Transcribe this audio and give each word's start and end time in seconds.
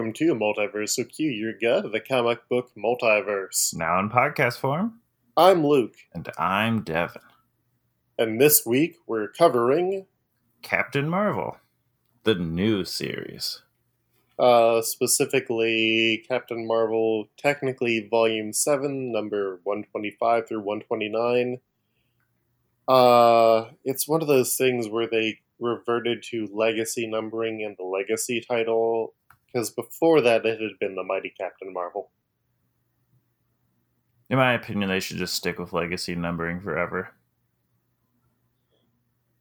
welcome 0.00 0.14
to 0.14 0.34
Multiversal 0.34 1.14
Q, 1.14 1.28
your 1.30 1.52
guide 1.52 1.84
of 1.84 1.92
the 1.92 2.00
comic 2.00 2.48
book 2.48 2.70
multiverse. 2.74 3.76
Now 3.76 4.00
in 4.00 4.08
podcast 4.08 4.56
form. 4.56 4.98
I'm 5.36 5.66
Luke. 5.66 5.94
And 6.14 6.26
I'm 6.38 6.80
Devin. 6.80 7.20
And 8.18 8.40
this 8.40 8.64
week 8.64 8.96
we're 9.06 9.28
covering 9.28 10.06
Captain 10.62 11.06
Marvel, 11.06 11.58
the 12.24 12.34
new 12.34 12.82
series. 12.86 13.60
Uh, 14.38 14.80
specifically, 14.80 16.24
Captain 16.26 16.66
Marvel, 16.66 17.28
technically 17.36 18.08
Volume 18.10 18.54
7, 18.54 19.12
number 19.12 19.60
125 19.64 20.48
through 20.48 20.62
129. 20.62 21.58
Uh, 22.88 23.64
it's 23.84 24.08
one 24.08 24.22
of 24.22 24.28
those 24.28 24.56
things 24.56 24.88
where 24.88 25.06
they 25.06 25.40
reverted 25.58 26.22
to 26.30 26.48
legacy 26.54 27.06
numbering 27.06 27.60
in 27.60 27.76
the 27.78 27.84
legacy 27.84 28.40
title 28.40 29.12
because 29.52 29.70
before 29.70 30.20
that 30.20 30.46
it 30.46 30.60
had 30.60 30.78
been 30.78 30.94
the 30.94 31.04
Mighty 31.04 31.30
Captain 31.30 31.72
Marvel. 31.72 32.10
In 34.30 34.38
my 34.38 34.54
opinion, 34.54 34.88
they 34.88 34.98
should 34.98 35.18
just 35.18 35.34
stick 35.34 35.58
with 35.58 35.74
legacy 35.74 36.14
numbering 36.14 36.62
forever. 36.62 37.12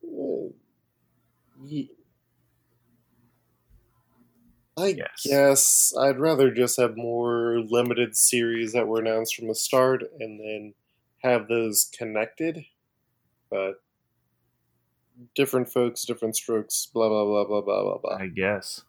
Uh, 0.03 0.49
I 4.77 4.97
Yes. 4.97 5.23
guess 5.23 5.93
I'd 5.97 6.19
rather 6.19 6.51
just 6.51 6.77
have 6.77 6.95
more 6.97 7.59
limited 7.59 8.15
series 8.15 8.73
that 8.73 8.87
were 8.87 8.99
announced 8.99 9.35
from 9.35 9.47
the 9.47 9.55
start 9.55 10.03
and 10.19 10.39
then 10.39 10.73
have 11.21 11.47
those 11.47 11.85
connected. 11.97 12.65
But 13.49 13.81
different 15.35 15.69
folks, 15.71 16.05
different 16.05 16.35
strokes, 16.35 16.85
blah 16.93 17.09
blah 17.09 17.25
blah 17.25 17.45
blah 17.45 17.61
blah 17.61 17.83
blah 17.83 17.97
blah. 17.97 18.19
I 18.19 18.27
guess. 18.27 18.83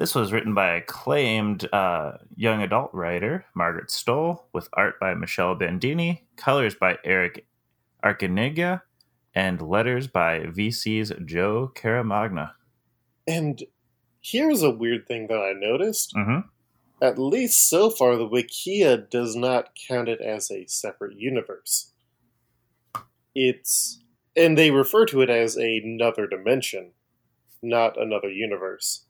This 0.00 0.14
was 0.14 0.32
written 0.32 0.54
by 0.54 0.76
acclaimed 0.76 1.68
uh, 1.74 2.12
young 2.34 2.62
adult 2.62 2.88
writer 2.94 3.44
Margaret 3.52 3.88
Stohl, 3.88 4.44
with 4.50 4.66
art 4.72 4.98
by 4.98 5.12
Michele 5.12 5.54
Bandini, 5.54 6.24
colors 6.36 6.74
by 6.74 6.96
Erick 7.04 7.44
Arciniega, 8.02 8.80
and 9.34 9.60
letters 9.60 10.06
by 10.06 10.38
VC's 10.38 11.12
Joe 11.26 11.70
Caramagna. 11.74 12.52
And 13.28 13.62
here's 14.22 14.62
a 14.62 14.70
weird 14.70 15.06
thing 15.06 15.26
that 15.26 15.36
I 15.36 15.52
noticed. 15.52 16.14
Mm-hmm. 16.14 16.48
At 17.02 17.18
least 17.18 17.68
so 17.68 17.90
far, 17.90 18.16
the 18.16 18.26
Wikia 18.26 19.10
does 19.10 19.36
not 19.36 19.76
count 19.86 20.08
it 20.08 20.22
as 20.22 20.50
a 20.50 20.64
separate 20.66 21.18
universe. 21.18 21.92
It's. 23.34 24.00
And 24.34 24.56
they 24.56 24.70
refer 24.70 25.04
to 25.06 25.20
it 25.20 25.28
as 25.28 25.56
another 25.56 26.26
dimension, 26.26 26.92
not 27.60 28.00
another 28.00 28.30
universe. 28.30 29.04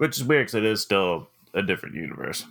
Which 0.00 0.16
is 0.16 0.24
weird 0.24 0.46
because 0.46 0.54
it 0.54 0.64
is 0.64 0.80
still 0.80 1.28
a 1.52 1.60
different 1.60 1.94
universe. 1.94 2.46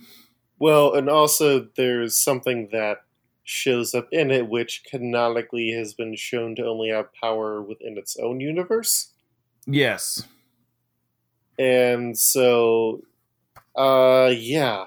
Well, 0.60 0.94
and 0.94 1.10
also 1.10 1.66
there's 1.76 2.14
something 2.14 2.68
that 2.70 2.98
shows 3.42 3.92
up 3.92 4.06
in 4.12 4.30
it 4.30 4.48
which 4.48 4.84
canonically 4.88 5.72
has 5.72 5.92
been 5.92 6.14
shown 6.14 6.54
to 6.54 6.64
only 6.64 6.90
have 6.90 7.12
power 7.12 7.60
within 7.60 7.98
its 7.98 8.16
own 8.16 8.38
universe. 8.38 9.10
Yes. 9.66 10.28
And 11.58 12.16
so, 12.16 13.02
uh, 13.74 14.32
yeah. 14.32 14.84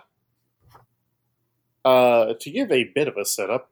Uh, 1.84 2.34
to 2.40 2.50
give 2.50 2.72
a 2.72 2.86
bit 2.96 3.10
of 3.10 3.18
a 3.18 3.26
setup, 3.26 3.72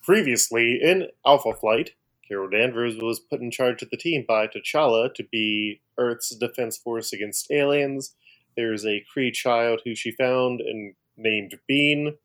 previously 0.00 0.78
in 0.80 1.08
Alpha 1.26 1.54
Flight, 1.54 1.90
Carol 2.28 2.50
Danvers 2.50 2.98
was 2.98 3.18
put 3.18 3.40
in 3.40 3.50
charge 3.50 3.82
of 3.82 3.90
the 3.90 3.96
team 3.96 4.24
by 4.28 4.46
T'Challa 4.46 5.12
to 5.14 5.24
be 5.24 5.80
Earth's 5.98 6.36
defense 6.36 6.76
force 6.76 7.12
against 7.12 7.50
aliens. 7.50 8.14
There's 8.58 8.84
a 8.84 9.04
Kree 9.14 9.32
child 9.32 9.82
who 9.84 9.94
she 9.94 10.10
found 10.10 10.60
and 10.60 10.94
named 11.16 11.54
Bean, 11.68 12.16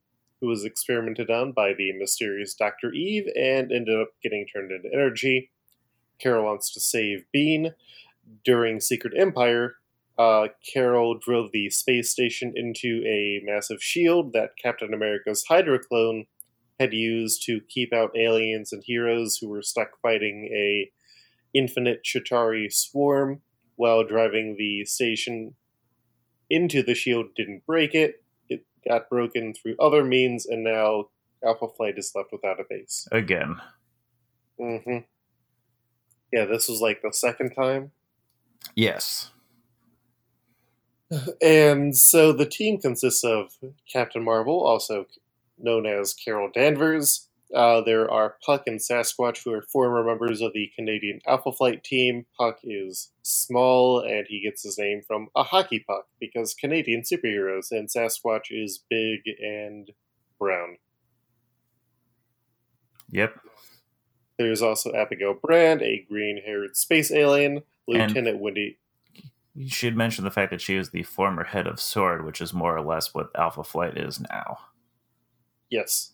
who 0.41 0.47
was 0.47 0.65
experimented 0.65 1.29
on 1.29 1.51
by 1.51 1.73
the 1.73 1.91
mysterious 1.91 2.55
Dr. 2.55 2.91
Eve 2.91 3.27
and 3.35 3.71
ended 3.71 4.01
up 4.01 4.07
getting 4.23 4.47
turned 4.47 4.71
into 4.71 4.89
energy. 4.91 5.51
Carol 6.17 6.45
wants 6.45 6.73
to 6.73 6.79
save 6.79 7.25
Bean. 7.31 7.75
During 8.43 8.79
Secret 8.79 9.13
Empire, 9.15 9.75
uh, 10.17 10.47
Carol 10.73 11.19
drove 11.19 11.51
the 11.51 11.69
space 11.69 12.09
station 12.09 12.51
into 12.55 13.03
a 13.05 13.39
massive 13.45 13.83
shield 13.83 14.33
that 14.33 14.57
Captain 14.59 14.91
America's 14.91 15.45
Hydra 15.47 15.77
clone 15.77 16.25
had 16.79 16.93
used 16.93 17.43
to 17.45 17.61
keep 17.69 17.93
out 17.93 18.17
aliens 18.17 18.73
and 18.73 18.83
heroes 18.83 19.37
who 19.37 19.49
were 19.49 19.61
stuck 19.61 20.01
fighting 20.01 20.49
a 20.51 20.89
infinite 21.53 22.03
Chitauri 22.03 22.73
swarm 22.73 23.41
while 23.75 24.03
driving 24.03 24.55
the 24.57 24.83
station 24.85 25.53
into 26.53 26.83
the 26.83 26.95
shield 26.95 27.27
didn't 27.35 27.65
break 27.65 27.95
it. 27.95 28.23
It 28.49 28.65
got 28.87 29.09
broken 29.09 29.53
through 29.53 29.75
other 29.79 30.03
means, 30.03 30.45
and 30.45 30.63
now 30.63 31.09
Alpha 31.43 31.67
Flight 31.67 31.97
is 31.97 32.11
left 32.15 32.31
without 32.31 32.59
a 32.59 32.63
base. 32.69 33.07
Again. 33.11 33.55
Mm-hmm. 34.59 34.99
Yeah, 36.31 36.45
this 36.45 36.67
was 36.67 36.81
like 36.81 37.01
the 37.01 37.13
second 37.13 37.51
time. 37.51 37.91
Yes. 38.75 39.31
And 41.43 41.95
so 41.95 42.33
the 42.33 42.47
team 42.47 42.79
consists 42.79 43.23
of 43.23 43.51
Captain 43.91 44.23
Marvel, 44.23 44.65
also 44.65 45.05
known 45.59 45.85
as 45.85 46.11
Carol 46.11 46.49
Danvers. 46.51 47.29
Uh, 47.53 47.81
there 47.81 48.09
are 48.09 48.37
Puck 48.43 48.63
and 48.65 48.79
Sasquatch, 48.79 49.43
who 49.43 49.53
are 49.53 49.61
former 49.61 50.03
members 50.03 50.41
of 50.41 50.53
the 50.53 50.71
Canadian 50.75 51.19
Alpha 51.27 51.51
Flight 51.51 51.83
team. 51.83 52.25
Puck 52.37 52.59
is 52.63 53.11
small, 53.21 53.99
and 53.99 54.25
he 54.27 54.41
gets 54.41 54.63
his 54.63 54.77
name 54.77 55.01
from 55.05 55.27
a 55.35 55.43
hockey 55.43 55.79
puck 55.79 56.07
because 56.19 56.55
Canadian 56.55 57.01
superheroes, 57.01 57.71
and 57.71 57.89
Sasquatch 57.89 58.45
is 58.49 58.83
big 58.89 59.21
and 59.39 59.91
brown. 60.39 60.77
Yep. 63.11 63.35
There's 64.39 64.63
also 64.63 64.91
Abigail 64.93 65.35
Brand, 65.35 65.83
a 65.83 66.03
green 66.09 66.41
haired 66.43 66.75
space 66.75 67.11
alien, 67.11 67.61
Lieutenant 67.87 68.39
Wendy. 68.39 68.79
You 69.53 69.69
should 69.69 69.95
mention 69.95 70.23
the 70.23 70.31
fact 70.31 70.49
that 70.49 70.61
she 70.61 70.75
is 70.75 70.89
the 70.89 71.03
former 71.03 71.43
head 71.43 71.67
of 71.67 71.79
SWORD, 71.79 72.25
which 72.25 72.41
is 72.41 72.51
more 72.51 72.75
or 72.75 72.81
less 72.81 73.13
what 73.13 73.29
Alpha 73.37 73.63
Flight 73.63 73.95
is 73.95 74.19
now. 74.19 74.57
Yes. 75.69 76.12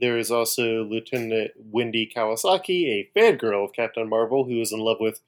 There 0.00 0.16
is 0.16 0.30
also 0.30 0.84
Lieutenant 0.84 1.50
Wendy 1.58 2.10
Kawasaki, 2.14 2.86
a 2.86 3.10
fangirl 3.14 3.64
of 3.66 3.74
Captain 3.74 4.08
Marvel, 4.08 4.44
who 4.44 4.60
is 4.60 4.72
in 4.72 4.80
love 4.80 4.96
with 4.98 5.20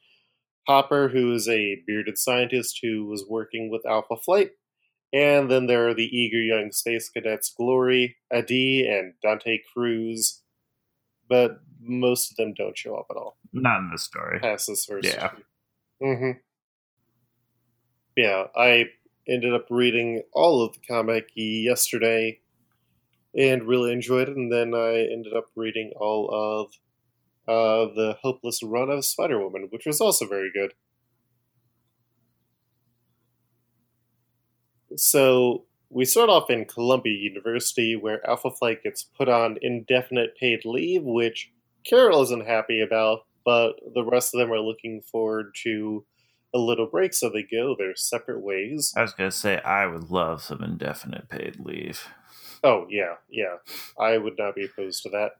Hopper, 0.66 1.09
who 1.09 1.33
is 1.34 1.49
a 1.49 1.83
bearded 1.87 2.16
scientist 2.16 2.78
who 2.83 3.05
was 3.05 3.25
working 3.28 3.71
with 3.71 3.84
Alpha 3.84 4.16
Flight. 4.16 4.53
And 5.12 5.50
then 5.50 5.66
there 5.66 5.88
are 5.88 5.94
the 5.94 6.16
eager 6.16 6.41
young 6.41 6.72
space 6.72 7.10
cadets 7.10 7.53
Glory, 7.55 8.16
Adi, 8.33 8.88
and 8.88 9.12
Dante 9.22 9.59
Cruz. 9.72 10.41
But 11.28 11.60
most 11.81 12.31
of 12.31 12.37
them 12.37 12.54
don't 12.54 12.78
show 12.78 12.94
up 12.94 13.06
at 13.10 13.16
all 13.16 13.37
Not 13.53 13.81
in 13.81 13.91
this 13.91 14.04
story. 14.04 14.39
past 14.41 14.69
this 14.69 14.84
first 14.84 15.06
Yeah. 15.06 15.33
Mm-hmm. 16.03 16.39
Yeah, 18.16 18.44
I 18.56 18.87
ended 19.28 19.54
up 19.54 19.66
reading 19.71 20.22
all 20.33 20.62
of 20.62 20.75
the 20.75 20.81
comic 20.87 21.31
yesterday 21.34 22.41
and 23.37 23.66
really 23.66 23.92
enjoyed 23.92 24.28
it, 24.28 24.36
and 24.36 24.53
then 24.53 24.74
I 24.74 25.06
ended 25.10 25.33
up 25.34 25.47
reading 25.56 25.92
all 25.97 26.28
of 26.30 26.72
uh, 27.48 27.92
the 27.95 28.16
Hopeless 28.22 28.62
Run 28.62 28.91
of 28.91 29.04
Spider 29.04 29.42
Woman, 29.42 29.68
which 29.71 29.86
was 29.86 30.01
also 30.01 30.27
very 30.27 30.51
good. 30.54 30.74
So 34.97 35.65
we 35.89 36.04
start 36.04 36.28
off 36.28 36.51
in 36.51 36.66
Columbia 36.66 37.15
University, 37.15 37.97
where 37.97 38.27
Alpha 38.28 38.51
Flight 38.51 38.83
gets 38.83 39.03
put 39.03 39.28
on 39.28 39.59
indefinite 39.62 40.36
paid 40.36 40.65
leave, 40.65 41.03
which 41.03 41.51
Carol 41.84 42.22
isn't 42.22 42.47
happy 42.47 42.80
about, 42.80 43.21
but 43.45 43.72
the 43.95 44.04
rest 44.04 44.34
of 44.34 44.41
them 44.41 44.53
are 44.53 44.60
looking 44.60 45.01
forward 45.01 45.54
to 45.65 46.04
a 46.54 46.59
little 46.59 46.86
break, 46.86 47.15
so 47.15 47.30
they 47.30 47.42
go 47.42 47.74
their 47.77 47.97
separate 47.97 48.41
ways. 48.41 48.92
I 48.97 49.03
was 49.03 49.15
going 49.15 49.30
to 49.30 49.36
say, 49.36 49.59
I 49.60 49.86
would 49.86 50.10
love 50.10 50.42
some 50.42 50.62
indefinite 50.62 51.28
paid 51.28 51.59
leave. 51.59 52.09
Oh, 52.64 52.86
yeah, 52.88 53.14
yeah. 53.28 53.56
I 53.98 54.18
would 54.18 54.38
not 54.38 54.54
be 54.54 54.64
opposed 54.64 55.03
to 55.03 55.10
that. 55.10 55.32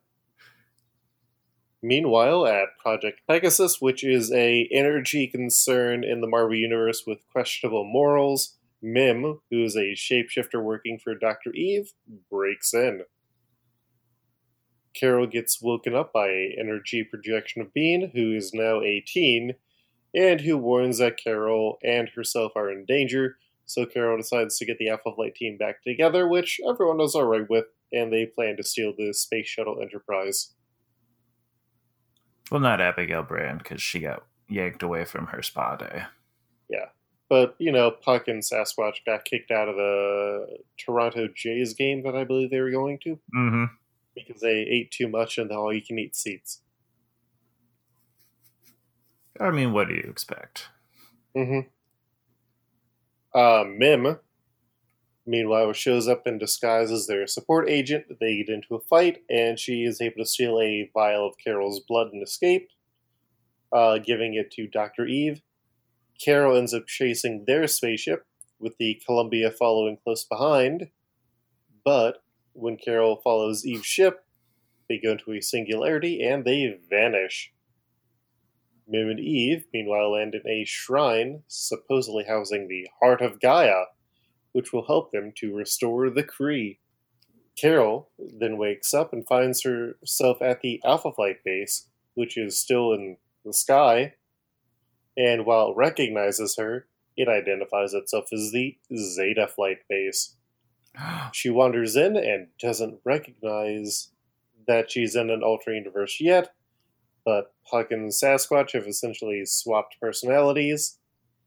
Meanwhile, 1.83 2.47
at 2.47 2.79
Project 2.81 3.21
Pegasus, 3.29 3.81
which 3.81 4.05
is 4.05 4.33
a 4.33 4.69
energy 4.71 5.27
concern 5.27 6.05
in 6.05 6.21
the 6.21 6.29
Marvel 6.29 6.55
Universe 6.57 7.05
with 7.07 7.27
questionable 7.31 7.85
morals, 7.85 8.57
Mim, 8.81 9.41
who 9.51 9.65
is 9.65 9.77
a 9.77 9.95
shapeshifter 9.95 10.63
working 10.63 10.99
for 10.99 11.15
Dr. 11.15 11.53
Eve, 11.53 11.93
breaks 12.31 12.73
in. 12.73 13.03
Carol 14.95 15.27
gets 15.27 15.63
woken 15.63 15.95
up 15.95 16.13
by 16.13 16.29
a 16.29 16.57
energy 16.59 17.03
projection 17.03 17.63
of 17.63 17.73
Bean, 17.73 18.11
who 18.15 18.33
is 18.33 18.53
now 18.53 18.81
a 18.83 19.03
teen, 19.07 19.55
and 20.15 20.43
who 20.43 20.59
warns 20.59 20.99
that 20.99 21.17
Carol 21.17 21.79
and 21.83 22.11
herself 22.11 22.53
are 22.55 22.71
in 22.71 22.85
danger, 22.85 23.39
so 23.67 23.87
Carol 23.87 24.17
decides 24.19 24.59
to 24.59 24.67
get 24.67 24.79
the 24.79 24.89
Alpha 24.89 25.13
Flight 25.15 25.35
team 25.35 25.57
back 25.57 25.83
together, 25.83 26.29
which 26.29 26.61
everyone 26.69 27.01
is 27.01 27.15
alright 27.15 27.49
with, 27.49 27.67
and 27.93 28.13
they 28.13 28.27
plan 28.27 28.57
to 28.57 28.63
steal 28.63 28.93
the 28.97 29.13
Space 29.15 29.47
Shuttle 29.47 29.81
Enterprise. 29.81 30.55
Well, 32.51 32.61
not 32.61 32.81
Abigail 32.81 33.23
Brand, 33.23 33.59
because 33.59 33.81
she 33.81 34.01
got 34.01 34.25
yanked 34.49 34.83
away 34.83 35.05
from 35.05 35.29
her 35.29 35.43
spa 35.43 35.77
day. 35.77 36.03
Yeah. 36.69 36.87
But, 37.31 37.55
you 37.59 37.73
know, 37.73 37.91
Puck 37.91 38.29
and 38.29 38.43
Sasquatch 38.43 38.97
got 39.07 39.25
kicked 39.25 39.51
out 39.51 39.69
of 39.69 39.77
the 39.77 40.59
Toronto 40.77 41.29
Jays 41.35 41.73
game 41.73 42.03
that 42.03 42.15
I 42.15 42.25
believe 42.25 42.51
they 42.51 42.61
were 42.61 42.71
going 42.71 42.99
to 43.05 43.19
Mm-hmm. 43.35 43.65
because 44.15 44.43
they 44.43 44.67
ate 44.69 44.91
too 44.91 45.09
much 45.09 45.39
in 45.39 45.49
the 45.49 45.55
all 45.55 45.73
you 45.73 45.81
can 45.81 45.99
eat 45.99 46.15
seats. 46.15 46.61
I 49.41 49.51
mean, 49.51 49.73
what 49.73 49.89
do 49.89 49.95
you 49.95 50.07
expect? 50.11 50.69
Mm-hmm. 51.35 51.69
Uh, 53.35 53.65
Mim, 53.67 54.19
meanwhile, 55.27 55.73
shows 55.73 56.09
up 56.09 56.27
in 56.27 56.39
disguise 56.39 56.91
as 56.91 57.07
their 57.07 57.27
support 57.27 57.69
agent. 57.69 58.05
They 58.21 58.37
get 58.37 58.49
into 58.49 58.75
a 58.75 58.81
fight, 58.81 59.23
and 59.31 59.59
she 59.59 59.85
is 59.85 60.01
able 60.01 60.19
to 60.19 60.27
steal 60.27 60.61
a 60.61 60.91
vial 60.93 61.27
of 61.27 61.39
Carol's 61.39 61.81
blood 61.81 62.09
and 62.13 62.23
escape, 62.23 62.69
uh, 63.73 63.99
giving 63.99 64.35
it 64.35 64.51
to 64.53 64.67
Dr. 64.67 65.07
Eve. 65.07 65.41
Carol 66.23 66.57
ends 66.57 66.75
up 66.75 66.87
chasing 66.87 67.45
their 67.47 67.67
spaceship, 67.67 68.27
with 68.63 68.77
the 68.79 69.03
Columbia 69.05 69.51
following 69.51 69.99
close 70.03 70.25
behind. 70.25 70.89
But 71.85 72.23
when 72.53 72.77
Carol 72.77 73.17
follows 73.17 73.67
Eve's 73.67 73.87
ship, 73.87 74.25
they 74.89 74.99
go 74.99 75.13
into 75.13 75.33
a 75.33 75.41
singularity 75.41 76.23
and 76.23 76.45
they 76.45 76.79
vanish. 76.89 77.53
Mim 78.93 79.09
and 79.09 79.19
Eve, 79.19 79.65
meanwhile, 79.73 80.13
land 80.13 80.35
in 80.35 80.47
a 80.47 80.65
shrine 80.65 81.43
supposedly 81.49 82.25
housing 82.25 82.69
the 82.69 82.87
Heart 83.01 83.23
of 83.23 83.41
Gaia, 83.41 83.85
which 84.53 84.71
will 84.71 84.87
help 84.87 85.13
them 85.13 85.33
to 85.37 85.57
restore 85.57 86.11
the 86.11 86.23
Kree. 86.23 86.77
Carol 87.57 88.11
then 88.19 88.59
wakes 88.59 88.93
up 88.93 89.15
and 89.15 89.27
finds 89.27 89.63
herself 89.63 90.43
at 90.43 90.61
the 90.61 90.79
Alpha 90.85 91.11
Flight 91.11 91.43
base, 91.43 91.89
which 92.13 92.37
is 92.37 92.59
still 92.59 92.93
in 92.93 93.17
the 93.47 93.55
sky, 93.55 94.13
and 95.17 95.47
while 95.47 95.71
it 95.71 95.77
recognizes 95.77 96.57
her, 96.57 96.87
it 97.17 97.29
identifies 97.29 97.95
itself 97.95 98.27
as 98.31 98.53
the 98.53 98.77
Zeta 98.95 99.49
Flight 99.49 99.79
base. 99.89 100.37
She 101.33 101.49
wanders 101.49 101.97
in 101.97 102.15
and 102.15 102.49
doesn't 102.61 103.01
recognize 103.05 104.11
that 104.67 104.91
she's 104.91 105.17
in 105.17 105.31
an 105.31 105.43
alternate 105.43 105.79
universe 105.79 106.19
yet, 106.21 106.55
but 107.25 107.53
Puck 107.71 107.91
and 107.91 108.11
Sasquatch 108.11 108.73
have 108.73 108.87
essentially 108.87 109.45
swapped 109.45 109.97
personalities, 110.01 110.99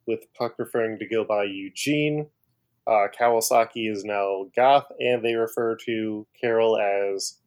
with 0.08 0.32
Puck 0.38 0.56
referring 0.60 1.00
to 1.00 1.08
go 1.08 1.24
by 1.24 1.44
Eugene. 1.46 2.28
Uh, 2.88 3.08
Kawasaki 3.20 3.92
is 3.92 4.04
now 4.06 4.46
Goth, 4.56 4.86
and 5.00 5.26
they 5.26 5.34
refer 5.34 5.76
to 5.86 6.28
Carol 6.40 6.78
as 6.78 7.40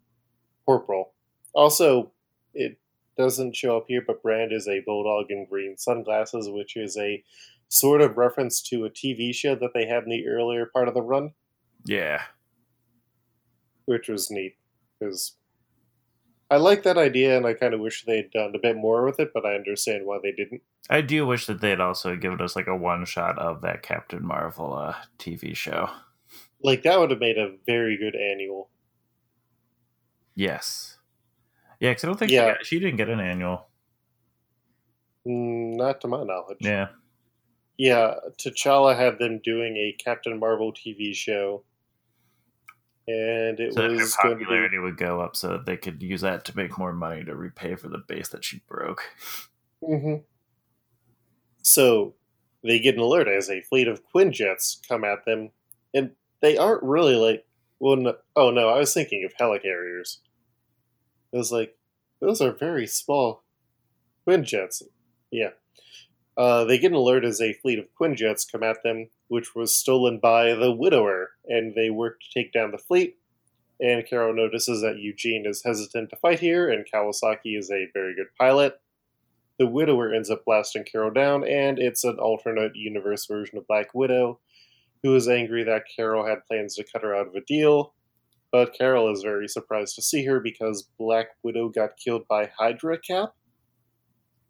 Corporal. 0.66 1.12
Also, 1.54 2.12
it 2.54 2.76
doesn't 3.16 3.54
show 3.54 3.76
up 3.76 3.84
here, 3.88 4.02
but 4.04 4.22
Brand 4.22 4.52
is 4.52 4.66
a 4.66 4.80
bulldog 4.84 5.30
in 5.30 5.46
green 5.46 5.76
sunglasses, 5.78 6.48
which 6.50 6.76
is 6.76 6.96
a 6.96 7.22
sort 7.68 8.00
of 8.00 8.16
reference 8.16 8.60
to 8.62 8.84
a 8.84 8.90
TV 8.90 9.32
show 9.34 9.54
that 9.54 9.70
they 9.74 9.86
had 9.86 10.02
in 10.02 10.08
the 10.10 10.26
earlier 10.26 10.66
part 10.66 10.88
of 10.88 10.94
the 10.94 11.02
run, 11.02 11.32
Yeah. 11.84 12.22
which 13.84 14.08
was 14.08 14.30
neat 14.30 14.56
because 14.98 15.36
I 16.50 16.56
like 16.56 16.82
that 16.84 16.96
idea, 16.96 17.36
and 17.36 17.46
I 17.46 17.52
kind 17.52 17.74
of 17.74 17.80
wish 17.80 18.04
they'd 18.04 18.30
done 18.30 18.54
a 18.54 18.58
bit 18.58 18.76
more 18.76 19.04
with 19.04 19.20
it, 19.20 19.32
but 19.34 19.44
I 19.44 19.54
understand 19.54 20.06
why 20.06 20.18
they 20.22 20.32
didn't. 20.32 20.62
I 20.88 21.02
do 21.02 21.26
wish 21.26 21.44
that 21.46 21.60
they'd 21.60 21.80
also 21.80 22.16
given 22.16 22.40
us 22.40 22.56
like 22.56 22.66
a 22.66 22.76
one 22.76 23.04
shot 23.04 23.38
of 23.38 23.60
that 23.62 23.82
Captain 23.82 24.24
Marvel 24.26 24.72
uh, 24.72 24.94
TV 25.18 25.54
show. 25.54 25.90
Like 26.62 26.82
that 26.84 26.98
would 26.98 27.10
have 27.10 27.20
made 27.20 27.36
a 27.36 27.52
very 27.66 27.98
good 27.98 28.16
annual. 28.16 28.70
Yes. 30.34 30.96
Yeah, 31.80 31.90
because 31.90 32.04
I 32.04 32.06
don't 32.08 32.18
think 32.18 32.30
Yeah. 32.32 32.40
she, 32.40 32.54
got, 32.56 32.66
she 32.66 32.80
didn't 32.80 32.96
get 32.96 33.08
an 33.08 33.20
annual. 33.20 33.68
Mm, 35.26 35.76
Not 35.76 36.00
to 36.00 36.08
my 36.08 36.22
knowledge. 36.24 36.58
Yeah. 36.60 36.88
Yeah, 37.76 38.14
T'Challa 38.38 38.96
had 38.96 39.18
them 39.20 39.40
doing 39.44 39.76
a 39.76 39.94
Captain 40.02 40.38
Marvel 40.40 40.72
TV 40.72 41.14
show, 41.14 41.62
and 43.08 43.58
it 43.58 43.72
So 43.72 43.82
her 43.82 43.90
was 43.90 44.14
going 44.16 44.34
to 44.34 44.38
be 44.38 44.44
popularity 44.44 44.78
would 44.78 44.98
go 44.98 45.20
up 45.20 45.34
so 45.34 45.48
that 45.48 45.64
they 45.64 45.78
could 45.78 46.02
use 46.02 46.20
that 46.20 46.44
to 46.44 46.56
make 46.56 46.78
more 46.78 46.92
money 46.92 47.24
to 47.24 47.34
repay 47.34 47.74
for 47.74 47.88
the 47.88 48.02
base 48.06 48.28
that 48.28 48.44
she 48.44 48.60
broke. 48.68 49.02
hmm 49.84 50.16
So 51.62 52.14
they 52.62 52.78
get 52.78 52.96
an 52.96 53.00
alert 53.00 53.26
as 53.26 53.48
a 53.48 53.62
fleet 53.62 53.88
of 53.88 54.02
Quinjets 54.14 54.86
come 54.86 55.04
at 55.04 55.24
them, 55.24 55.50
and 55.94 56.10
they 56.42 56.56
aren't 56.58 56.82
really 56.82 57.16
like. 57.16 57.46
Well, 57.80 57.96
no, 57.96 58.16
oh 58.36 58.50
no, 58.50 58.68
I 58.68 58.78
was 58.78 58.92
thinking 58.92 59.24
of 59.24 59.34
helicarriers. 59.36 60.18
It 61.32 61.36
was 61.36 61.52
like 61.52 61.76
those 62.20 62.40
are 62.42 62.52
very 62.52 62.86
small 62.86 63.42
Quinjets. 64.26 64.82
Yeah. 65.30 65.50
Uh, 66.38 66.64
they 66.64 66.78
get 66.78 66.92
an 66.92 66.96
alert 66.96 67.24
as 67.24 67.40
a 67.40 67.52
fleet 67.52 67.80
of 67.80 67.92
Quinjets 68.00 68.50
come 68.50 68.62
at 68.62 68.84
them, 68.84 69.08
which 69.26 69.56
was 69.56 69.74
stolen 69.74 70.20
by 70.20 70.54
the 70.54 70.70
Widower, 70.70 71.30
and 71.46 71.74
they 71.74 71.90
work 71.90 72.20
to 72.20 72.30
take 72.32 72.52
down 72.52 72.70
the 72.70 72.78
fleet. 72.78 73.16
And 73.80 74.06
Carol 74.06 74.34
notices 74.34 74.80
that 74.82 75.00
Eugene 75.00 75.46
is 75.46 75.64
hesitant 75.64 76.10
to 76.10 76.16
fight 76.16 76.38
here, 76.38 76.70
and 76.70 76.86
Kawasaki 76.86 77.58
is 77.58 77.72
a 77.72 77.88
very 77.92 78.14
good 78.14 78.28
pilot. 78.38 78.80
The 79.58 79.66
Widower 79.66 80.14
ends 80.14 80.30
up 80.30 80.44
blasting 80.44 80.84
Carol 80.84 81.10
down, 81.10 81.42
and 81.42 81.80
it's 81.80 82.04
an 82.04 82.18
alternate 82.20 82.76
universe 82.76 83.26
version 83.26 83.58
of 83.58 83.66
Black 83.66 83.92
Widow, 83.92 84.38
who 85.02 85.16
is 85.16 85.28
angry 85.28 85.64
that 85.64 85.86
Carol 85.94 86.24
had 86.24 86.46
plans 86.46 86.76
to 86.76 86.84
cut 86.84 87.02
her 87.02 87.16
out 87.16 87.26
of 87.26 87.34
a 87.34 87.40
deal. 87.40 87.94
But 88.52 88.74
Carol 88.74 89.12
is 89.12 89.22
very 89.22 89.48
surprised 89.48 89.96
to 89.96 90.02
see 90.02 90.24
her 90.24 90.38
because 90.38 90.88
Black 90.98 91.30
Widow 91.42 91.68
got 91.68 91.96
killed 91.96 92.28
by 92.28 92.50
Hydra 92.56 92.98
Cap. 92.98 93.34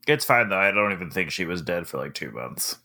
It's 0.09 0.25
fine 0.25 0.49
though. 0.49 0.59
I 0.59 0.71
don't 0.73 0.93
even 0.93 1.11
think 1.11 1.31
she 1.31 1.45
was 1.45 1.63
dead 1.63 1.87
for 1.87 1.99
like 1.99 2.15
two 2.15 2.31
months. 2.33 2.79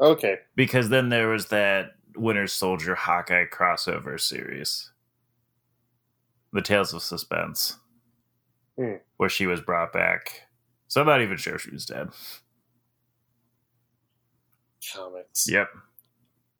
Okay, 0.00 0.38
Because 0.56 0.88
then 0.88 1.10
there 1.10 1.28
was 1.28 1.46
that 1.48 1.90
Winter 2.16 2.46
Soldier 2.46 2.94
Hawkeye 2.94 3.44
crossover 3.52 4.18
series, 4.18 4.90
The 6.54 6.62
Tales 6.62 6.94
of 6.94 7.02
Suspense, 7.02 7.76
Hmm. 8.78 8.94
where 9.18 9.28
she 9.28 9.46
was 9.46 9.60
brought 9.60 9.92
back. 9.92 10.46
So 10.88 11.00
I'm 11.02 11.06
not 11.06 11.20
even 11.20 11.36
sure 11.36 11.58
she 11.58 11.70
was 11.70 11.84
dead. 11.84 12.08
comics. 14.94 15.48
Yep. 15.50 15.68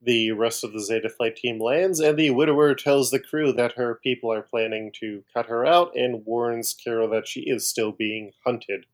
The 0.03 0.33
rest 0.33 0.63
of 0.65 0.73
the 0.73 0.81
Zeta 0.81 1.09
Flight 1.09 1.37
team 1.37 1.59
lands, 1.61 2.01
and 2.01 2.19
the 2.19 2.31
Widower 2.31 2.75
tells 2.75 3.11
the 3.11 3.19
crew 3.21 3.53
that 3.55 3.73
her 3.73 3.95
people 4.03 4.33
are 4.33 4.43
planning 4.43 4.93
to 5.01 5.25
cut 5.35 5.47
her 5.47 5.67
out 5.67 5.95
and 5.97 6.25
warns 6.25 6.75
Carol 6.75 7.09
that 7.11 7.27
she 7.29 7.41
is 7.41 7.67
still 7.67 7.93
being 7.93 8.33
hunted. 8.47 8.87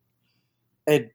And, 0.87 1.11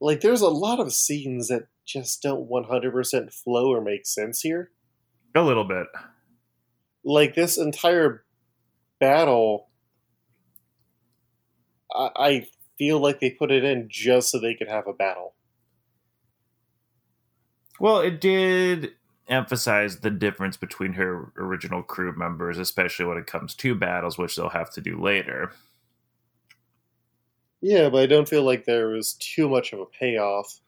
like, 0.00 0.20
there's 0.20 0.40
a 0.40 0.48
lot 0.48 0.80
of 0.80 0.92
scenes 0.92 1.48
that 1.48 1.64
just 1.86 2.22
don't 2.22 2.48
100% 2.48 3.32
flow 3.32 3.68
or 3.68 3.82
make 3.82 4.06
sense 4.06 4.40
here. 4.40 4.70
A 5.34 5.42
little 5.42 5.64
bit. 5.64 5.86
Like, 7.04 7.34
this 7.34 7.58
entire 7.58 8.24
battle, 8.98 9.68
I, 11.94 12.10
I 12.16 12.46
feel 12.78 12.98
like 13.00 13.20
they 13.20 13.30
put 13.30 13.50
it 13.50 13.62
in 13.62 13.88
just 13.90 14.30
so 14.30 14.38
they 14.38 14.54
could 14.54 14.68
have 14.68 14.86
a 14.86 14.92
battle. 14.92 15.34
Well, 17.78 18.00
it 18.00 18.20
did 18.20 18.92
emphasize 19.28 20.00
the 20.00 20.10
difference 20.10 20.56
between 20.56 20.94
her 20.94 21.32
original 21.36 21.82
crew 21.82 22.14
members, 22.16 22.58
especially 22.58 23.06
when 23.06 23.16
it 23.16 23.26
comes 23.26 23.54
to 23.54 23.74
battles, 23.74 24.18
which 24.18 24.36
they'll 24.36 24.50
have 24.50 24.70
to 24.72 24.80
do 24.80 25.00
later. 25.00 25.52
Yeah, 27.60 27.88
but 27.90 28.02
I 28.02 28.06
don't 28.06 28.28
feel 28.28 28.42
like 28.42 28.64
there 28.64 28.88
was 28.88 29.14
too 29.14 29.48
much 29.48 29.72
of 29.72 29.80
a 29.80 29.86
payoff. 29.86 30.60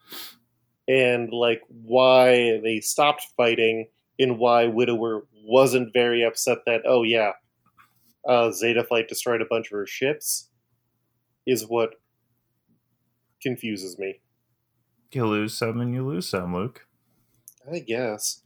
And 0.89 1.33
like 1.33 1.63
why 1.69 2.61
they 2.63 2.81
stopped 2.81 3.27
fighting 3.37 3.89
and 4.19 4.39
why 4.39 4.67
Widower 4.67 5.25
wasn't 5.45 5.93
very 5.93 6.23
upset 6.25 6.59
that, 6.67 6.83
oh 6.85 7.03
yeah, 7.03 7.33
uh, 8.29 8.51
Zeta 8.53 8.85
Flight 8.85 9.09
destroyed 9.09 9.43
a 9.43 9.47
bunch 9.47 9.67
of 9.67 9.77
her 9.77 9.87
ships 9.87 10.49
is 11.47 11.67
what 11.67 11.95
confuses 13.43 13.99
me. 13.99 14.21
You 15.13 15.27
lose 15.27 15.55
some 15.55 15.81
and 15.81 15.95
you 15.95 16.07
lose 16.07 16.29
some, 16.29 16.55
Luke. 16.55 16.87
I 17.71 17.81
guess. 17.81 18.43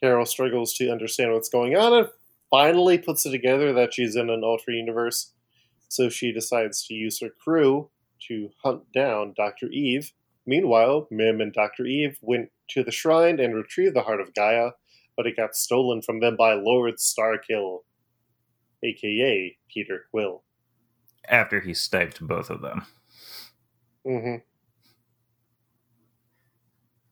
Carol 0.00 0.26
struggles 0.26 0.74
to 0.74 0.90
understand 0.90 1.32
what's 1.32 1.48
going 1.48 1.76
on 1.76 1.92
and 1.94 2.08
finally 2.50 2.98
puts 2.98 3.24
it 3.24 3.30
together 3.30 3.72
that 3.72 3.94
she's 3.94 4.16
in 4.16 4.30
an 4.30 4.42
alternate 4.42 4.78
universe. 4.78 5.32
So 5.88 6.08
she 6.08 6.32
decides 6.32 6.86
to 6.86 6.94
use 6.94 7.20
her 7.20 7.30
crew 7.30 7.90
to 8.28 8.50
hunt 8.62 8.92
down 8.92 9.34
Dr. 9.36 9.68
Eve. 9.68 10.12
Meanwhile, 10.46 11.08
Mim 11.10 11.40
and 11.40 11.52
Dr. 11.52 11.86
Eve 11.86 12.18
went 12.22 12.50
to 12.68 12.82
the 12.82 12.92
shrine 12.92 13.40
and 13.40 13.54
retrieved 13.54 13.94
the 13.94 14.02
Heart 14.02 14.20
of 14.20 14.34
Gaia, 14.34 14.70
but 15.16 15.26
it 15.26 15.36
got 15.36 15.56
stolen 15.56 16.02
from 16.02 16.20
them 16.20 16.36
by 16.36 16.54
Lord 16.54 16.96
Starkill, 16.96 17.80
aka 18.82 19.56
Peter 19.72 20.04
Quill. 20.10 20.42
After 21.28 21.60
he 21.60 21.74
sniped 21.74 22.20
both 22.20 22.50
of 22.50 22.60
them. 22.60 22.86
Mm-hmm. 24.06 24.36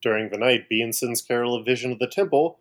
During 0.01 0.31
the 0.31 0.39
night, 0.39 0.69
Bean 0.69 0.93
sends 0.93 1.23
Carol 1.23 1.57
a 1.57 1.65
vision 1.65 1.91
of 1.91 1.99
the 1.99 2.07
temple, 2.07 2.61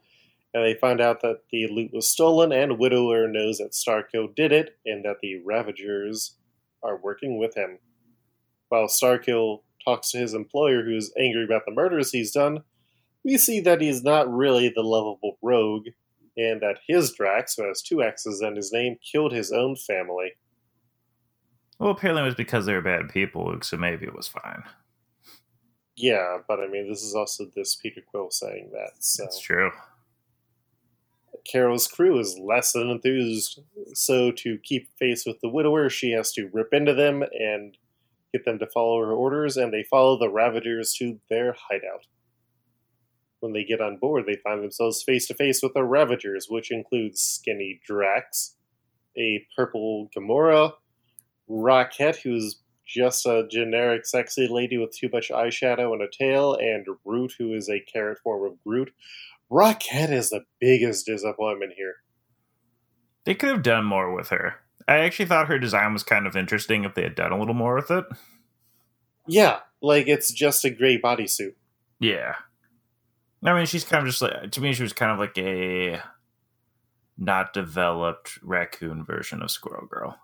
and 0.54 0.64
they 0.64 0.76
find 0.76 1.02
out 1.02 1.22
that 1.22 1.42
the 1.52 1.68
loot 1.68 1.92
was 1.94 2.10
stolen, 2.10 2.52
and 2.52 2.78
Widower 2.78 3.28
knows 3.28 3.58
that 3.58 3.72
Starkill 3.72 4.34
did 4.36 4.52
it, 4.52 4.78
and 4.86 5.04
that 5.06 5.18
the 5.22 5.42
Ravagers 5.44 6.38
are 6.84 6.98
working 6.98 7.38
with 7.38 7.56
him. 7.56 7.80
While 8.70 8.88
Starkill 8.88 9.64
talks 9.84 10.12
to 10.12 10.20
his 10.20 10.34
employer, 10.34 10.84
who's 10.84 11.14
angry 11.18 11.44
about 11.44 11.64
the 11.66 11.74
murders 11.74 12.12
he's 12.12 12.32
done, 12.32 12.64
we 13.24 13.38
see 13.38 13.60
that 13.62 13.82
he's 13.82 14.04
not 14.04 14.32
really 14.32 14.70
the 14.70 14.84
lovable 14.84 15.38
rogue, 15.42 15.88
and 16.38 16.62
that 16.62 16.80
his 16.88 17.14
Drax, 17.14 17.56
who 17.56 17.68
has 17.68 17.82
two 17.82 18.04
X's 18.04 18.42
in 18.42 18.56
his 18.56 18.72
name, 18.72 18.98
killed 19.12 19.32
his 19.32 19.52
own 19.52 19.76
family. 19.76 20.34
Well, 21.80 21.92
apparently 21.92 22.22
it 22.22 22.26
was 22.26 22.36
because 22.36 22.66
they 22.66 22.74
were 22.74 22.82
bad 22.82 23.10
people, 23.10 23.58
so 23.62 23.78
maybe 23.78 24.06
it 24.06 24.16
was 24.16 24.28
fine. 24.28 24.64
Yeah, 25.96 26.38
but 26.48 26.60
I 26.60 26.68
mean, 26.68 26.90
this 26.90 27.04
is 27.04 27.14
also 27.14 27.46
this 27.56 27.76
Peter 27.76 28.02
Quill 28.10 28.32
saying 28.32 28.72
that. 28.74 28.92
So. 29.00 29.24
That's 29.24 29.40
true. 29.40 29.72
Carol's 31.46 31.88
crew 31.88 32.20
is 32.20 32.40
less 32.40 32.72
than 32.72 32.90
enthused, 32.90 33.60
so 33.94 34.32
to 34.32 34.58
keep 34.64 34.90
face 34.98 35.26
with 35.26 35.40
the 35.42 35.50
widower, 35.50 35.90
she 35.90 36.12
has 36.12 36.32
to 36.34 36.50
rip 36.54 36.74
into 36.74 36.94
them 36.94 37.22
and 37.22 37.78
get 38.34 38.46
them 38.46 38.60
to 38.60 38.68
follow 38.68 39.00
her 39.00 39.12
orders, 39.12 39.58
and 39.58 39.74
they 39.74 39.84
follow 39.84 40.18
the 40.18 40.30
Ravagers 40.30 40.94
to 41.00 41.20
their 41.30 41.56
hideout. 41.70 42.06
When 43.42 43.54
they 43.54 43.66
get 43.66 43.82
on 43.82 43.98
board, 43.98 44.26
they 44.26 44.38
find 44.38 44.64
themselves 44.64 45.04
face 45.04 45.28
to 45.28 45.34
face 45.34 45.62
with 45.62 45.74
the 45.74 45.84
Ravagers, 45.84 46.48
which 46.50 46.72
includes 46.72 47.20
Skinny 47.20 47.82
Drax, 47.86 48.56
a 49.18 49.46
purple 49.56 50.10
Gamora, 50.18 50.72
Rocket, 51.48 52.16
who's 52.18 52.62
just 52.88 53.26
a 53.26 53.48
generic 53.50 54.06
sexy 54.06 54.48
lady 54.50 54.78
with 54.78 54.96
too 54.96 55.10
much 55.12 55.30
eyeshadow 55.30 55.94
and 55.94 56.02
a 56.02 56.08
tail, 56.10 56.54
and 56.54 56.86
Root, 57.06 57.34
who 57.38 57.54
is 57.54 57.70
a 57.70 57.84
carrot 57.92 58.20
form 58.24 58.50
of 58.50 58.64
Groot. 58.64 58.92
Rocket 59.54 60.10
is 60.10 60.32
the 60.32 60.46
biggest 60.60 61.06
disappointment 61.06 61.74
here. 61.78 61.98
They 63.24 63.36
could 63.36 63.50
have 63.50 63.62
done 63.62 63.86
more 63.86 64.12
with 64.12 64.30
her. 64.30 64.56
I 64.88 64.98
actually 64.98 65.28
thought 65.28 65.48
her 65.48 65.60
design 65.60 65.94
was 65.94 66.02
kind 66.02 66.26
of 66.26 66.36
interesting 66.36 66.84
if 66.84 66.96
they 66.96 67.04
had 67.04 67.14
done 67.14 67.32
a 67.32 67.38
little 67.38 67.54
more 67.54 67.76
with 67.76 67.92
it. 67.92 68.04
Yeah, 69.28 69.60
like 69.80 70.08
it's 70.08 70.34
just 70.34 70.66
a 70.66 70.72
gray 70.72 71.00
bodysuit. 71.00 71.54
Yeah. 72.00 72.34
I 73.44 73.54
mean, 73.54 73.68
she's 73.68 73.84
kind 73.84 74.02
of 74.02 74.10
just 74.10 74.24
like, 74.24 74.52
to 74.52 74.60
me, 74.60 74.74
she 74.74 74.82
was 74.82 74.92
kind 74.92 75.12
of 75.12 75.20
like 75.20 75.38
a 75.38 76.02
not 77.16 77.54
developed 77.54 78.40
raccoon 78.42 79.06
version 79.06 79.44
of 79.44 79.52
Squirrel 79.52 79.86
Girl. 79.86 80.18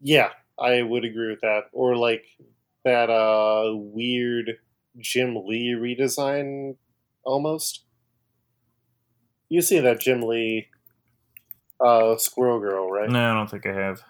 Yeah, 0.00 0.30
I 0.58 0.80
would 0.80 1.04
agree 1.04 1.28
with 1.28 1.42
that. 1.42 1.64
Or 1.72 1.94
like 1.94 2.24
that 2.84 3.10
uh 3.10 3.72
weird 3.74 4.52
Jim 4.98 5.36
Lee 5.46 5.76
redesign 5.78 6.76
almost. 7.22 7.84
You 9.48 9.62
see 9.62 9.80
that 9.80 10.00
Jim 10.00 10.22
Lee 10.22 10.68
uh 11.80 12.16
Squirrel 12.16 12.60
Girl, 12.60 12.90
right? 12.90 13.08
No, 13.08 13.30
I 13.30 13.34
don't 13.34 13.50
think 13.50 13.66
I 13.66 13.72
have. 13.72 14.02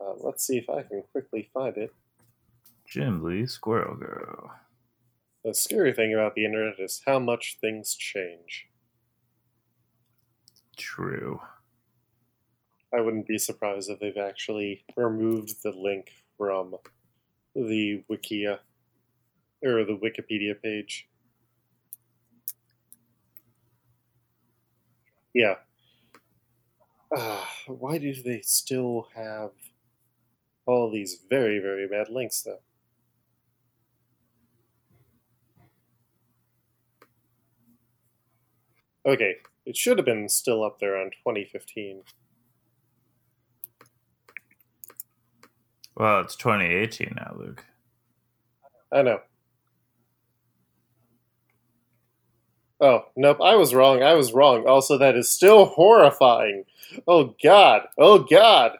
Uh, 0.00 0.14
let's 0.20 0.46
see 0.46 0.58
if 0.58 0.70
I 0.70 0.82
can 0.82 1.02
quickly 1.12 1.50
find 1.52 1.76
it. 1.76 1.92
Jim 2.86 3.22
Lee, 3.22 3.46
Squirrel 3.46 3.96
Girl. 3.96 4.52
The 5.44 5.54
scary 5.54 5.92
thing 5.92 6.14
about 6.14 6.34
the 6.34 6.44
internet 6.44 6.78
is 6.78 7.02
how 7.06 7.18
much 7.18 7.58
things 7.60 7.94
change. 7.94 8.68
True. 10.76 11.40
I 12.94 13.00
wouldn't 13.00 13.26
be 13.26 13.38
surprised 13.38 13.90
if 13.90 14.00
they've 14.00 14.16
actually 14.16 14.84
removed 14.96 15.62
the 15.62 15.72
link 15.72 16.10
from 16.36 16.76
the 17.54 18.02
Wikia 18.10 18.60
or 19.62 19.84
the 19.84 19.98
Wikipedia 19.98 20.60
page. 20.60 21.08
Yeah. 25.34 25.54
Uh, 27.14 27.44
why 27.66 27.98
do 27.98 28.14
they 28.14 28.40
still 28.42 29.08
have 29.14 29.50
all 30.66 30.90
these 30.90 31.20
very, 31.28 31.58
very 31.58 31.86
bad 31.86 32.08
links, 32.08 32.42
though? 32.42 32.60
Okay, 39.06 39.36
it 39.64 39.74
should 39.74 39.96
have 39.96 40.04
been 40.04 40.28
still 40.28 40.62
up 40.62 40.80
there 40.80 40.98
on 40.98 41.10
2015. 41.10 42.02
Well, 45.96 46.20
it's 46.20 46.36
2018 46.36 47.14
now, 47.16 47.34
Luke. 47.38 47.64
I 48.92 49.02
know. 49.02 49.20
Oh, 52.80 53.06
nope, 53.16 53.38
I 53.42 53.56
was 53.56 53.74
wrong. 53.74 54.02
I 54.02 54.14
was 54.14 54.32
wrong. 54.32 54.66
Also, 54.66 54.98
that 54.98 55.16
is 55.16 55.28
still 55.28 55.64
horrifying. 55.64 56.64
Oh, 57.08 57.34
God. 57.42 57.82
Oh, 57.98 58.20
God. 58.20 58.78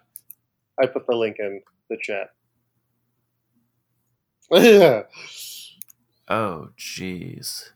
I 0.81 0.87
put 0.87 1.07
the 1.07 1.17
link 1.17 1.37
in 1.41 1.63
the 1.91 1.97
chat. 2.01 2.31
yeah. 4.53 5.03
oh, 6.29 6.69
jeez. 6.79 7.71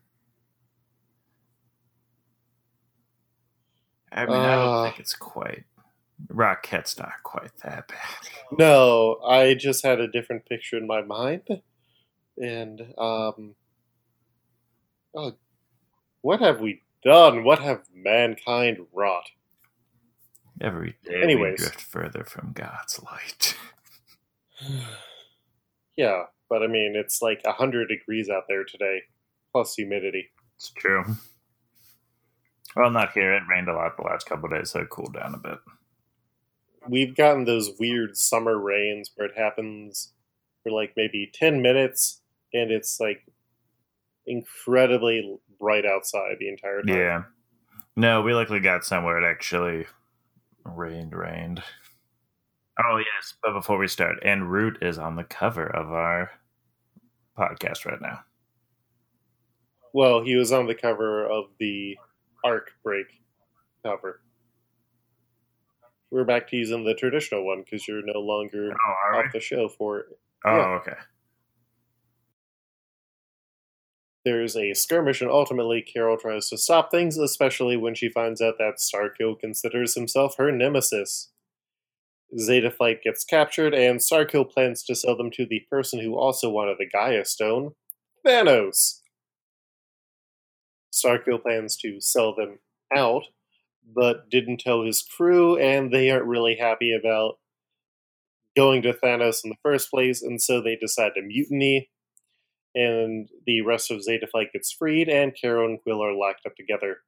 I 4.13 4.27
mean, 4.27 4.37
uh, 4.37 4.39
I 4.41 4.55
don't 4.55 4.85
think 4.85 5.01
it's 5.01 5.17
quite. 5.17 5.65
Rocket's 6.29 6.99
not 6.99 7.15
quite 7.25 7.51
that 7.65 7.89
bad. 7.89 8.59
No, 8.59 9.19
I 9.27 9.55
just 9.55 9.85
had 9.85 9.99
a 9.99 10.07
different 10.07 10.47
picture 10.47 10.77
in 10.77 10.87
my 10.87 11.03
mind. 11.03 11.43
And, 12.37 12.81
um. 12.97 13.55
Oh, 15.15 15.35
what 16.23 16.41
have 16.41 16.61
we 16.61 16.83
done? 17.05 17.45
What 17.45 17.59
have 17.59 17.83
mankind 17.95 18.79
wrought? 18.93 19.31
Every 20.61 20.97
day 21.05 21.23
Anyways. 21.23 21.53
we 21.53 21.57
drift 21.57 21.81
further 21.81 22.25
from 22.25 22.53
God's 22.53 23.03
light. 23.03 23.57
yeah, 25.97 26.25
but 26.49 26.63
I 26.63 26.69
mean, 26.69 26.95
it's 26.97 27.21
like 27.21 27.45
100 27.45 27.89
degrees 27.89 28.29
out 28.29 28.45
there 28.49 28.65
today, 28.65 29.03
plus 29.53 29.75
humidity. 29.75 30.31
It's 30.57 30.71
true. 30.71 31.05
Well, 32.77 32.91
not 32.91 33.13
here. 33.13 33.35
It 33.35 33.43
rained 33.51 33.69
a 33.69 33.75
lot 33.75 33.97
the 33.97 34.05
last 34.05 34.27
couple 34.27 34.49
days, 34.49 34.71
so 34.71 34.81
it 34.81 34.89
cooled 34.89 35.15
down 35.15 35.35
a 35.35 35.39
bit. 35.39 35.59
We've 36.89 37.15
gotten 37.15 37.45
those 37.45 37.73
weird 37.79 38.17
summer 38.17 38.59
rains 38.59 39.11
where 39.15 39.29
it 39.29 39.37
happens 39.37 40.13
for 40.63 40.71
like 40.73 40.95
maybe 40.97 41.31
10 41.33 41.61
minutes 41.63 42.23
and 42.55 42.71
it's 42.71 42.99
like 43.01 43.27
incredibly 44.27 45.39
bright 45.63 45.87
outside 45.87 46.37
the 46.41 46.49
entire 46.49 46.83
time. 46.83 46.97
Yeah. 46.99 47.23
No, 47.97 48.21
we 48.23 48.35
luckily 48.35 48.59
got 48.61 48.85
somewhere 48.85 49.23
it 49.23 49.31
actually 49.31 49.87
rained, 50.65 51.13
rained. 51.15 51.63
Oh, 52.85 52.97
yes. 52.99 53.35
But 53.43 53.53
before 53.53 53.79
we 53.79 53.87
start, 53.87 54.17
and 54.25 54.51
Root 54.51 54.79
is 54.83 54.99
on 54.99 55.15
the 55.15 55.25
cover 55.25 55.67
of 55.67 55.91
our 55.93 56.31
podcast 57.39 57.87
right 57.87 58.01
now. 58.03 58.21
Well, 59.95 60.23
he 60.23 60.35
was 60.37 60.53
on 60.53 60.67
the 60.67 60.75
cover 60.75 61.25
of 61.27 61.45
the 61.61 61.97
Arc 62.45 62.73
Break 62.83 63.07
cover. 63.85 64.21
We're 66.11 66.25
back 66.25 66.49
to 66.49 66.57
using 66.57 66.85
the 66.85 66.95
traditional 66.95 67.47
one 67.47 67.63
because 67.63 67.87
you're 67.87 68.03
no 68.05 68.19
longer 68.21 68.73
Oh, 68.73 69.17
off 69.19 69.25
we? 69.27 69.31
the 69.39 69.41
show 69.41 69.69
for 69.69 70.01
it. 70.01 70.07
Oh, 70.45 70.57
yeah. 70.57 70.67
okay. 70.81 70.97
There's 74.25 74.57
a 74.57 74.75
skirmish, 74.75 75.21
and 75.21 75.31
ultimately 75.31 75.83
Carol 75.83 76.17
tries 76.17 76.49
to 76.51 76.59
stop 76.59 76.91
things, 76.91 77.19
especially 77.19 77.77
when 77.77 77.95
she 77.95 78.09
finds 78.09 78.41
out 78.41 78.55
that 78.59 78.79
Starkill 78.79 79.39
considers 79.39 79.95
himself 79.95 80.37
her 80.39 80.53
nemesis. 80.53 81.31
Zeta 82.39 82.71
Flight 82.71 83.03
gets 83.03 83.25
captured, 83.25 83.75
and 83.75 83.99
Starkill 83.99 84.49
plans 84.49 84.83
to 84.85 84.95
sell 84.95 85.17
them 85.17 85.31
to 85.33 85.45
the 85.45 85.67
person 85.69 86.01
who 86.01 86.15
also 86.15 86.49
wanted 86.49 86.77
the 86.79 86.89
Gaia 86.89 87.25
Stone, 87.25 87.73
Thanos. 88.25 89.01
Starkill 90.93 91.43
plans 91.43 91.77
to 91.79 92.01
sell 92.01 92.35
them 92.35 92.61
out, 92.95 93.25
but 93.85 94.31
didn't 94.31 94.61
tell 94.61 94.85
his 94.85 95.03
crew, 95.03 95.59
and 95.59 95.93
they 95.93 96.11
aren't 96.11 96.27
really 96.27 96.57
happy 96.57 96.95
about 96.95 97.39
going 98.55 98.83
to 98.83 98.93
Thanos 98.93 99.43
in 99.43 99.51
the 99.51 99.57
first 99.63 99.91
place, 99.91 100.23
and 100.23 100.41
so 100.41 100.61
they 100.61 100.77
decide 100.77 101.13
to 101.17 101.23
mutiny 101.23 101.91
and 102.75 103.29
the 103.47 103.61
rest 103.63 103.91
of 103.91 104.03
Zeta 104.03 104.27
Flight 104.27 104.53
gets 104.53 104.73
freed, 104.73 105.09
and 105.09 105.37
Carol 105.39 105.69
and 105.69 105.81
Quill 105.83 106.03
are 106.03 106.15
locked 106.15 106.47
up 106.47 106.57
together. 106.57 106.99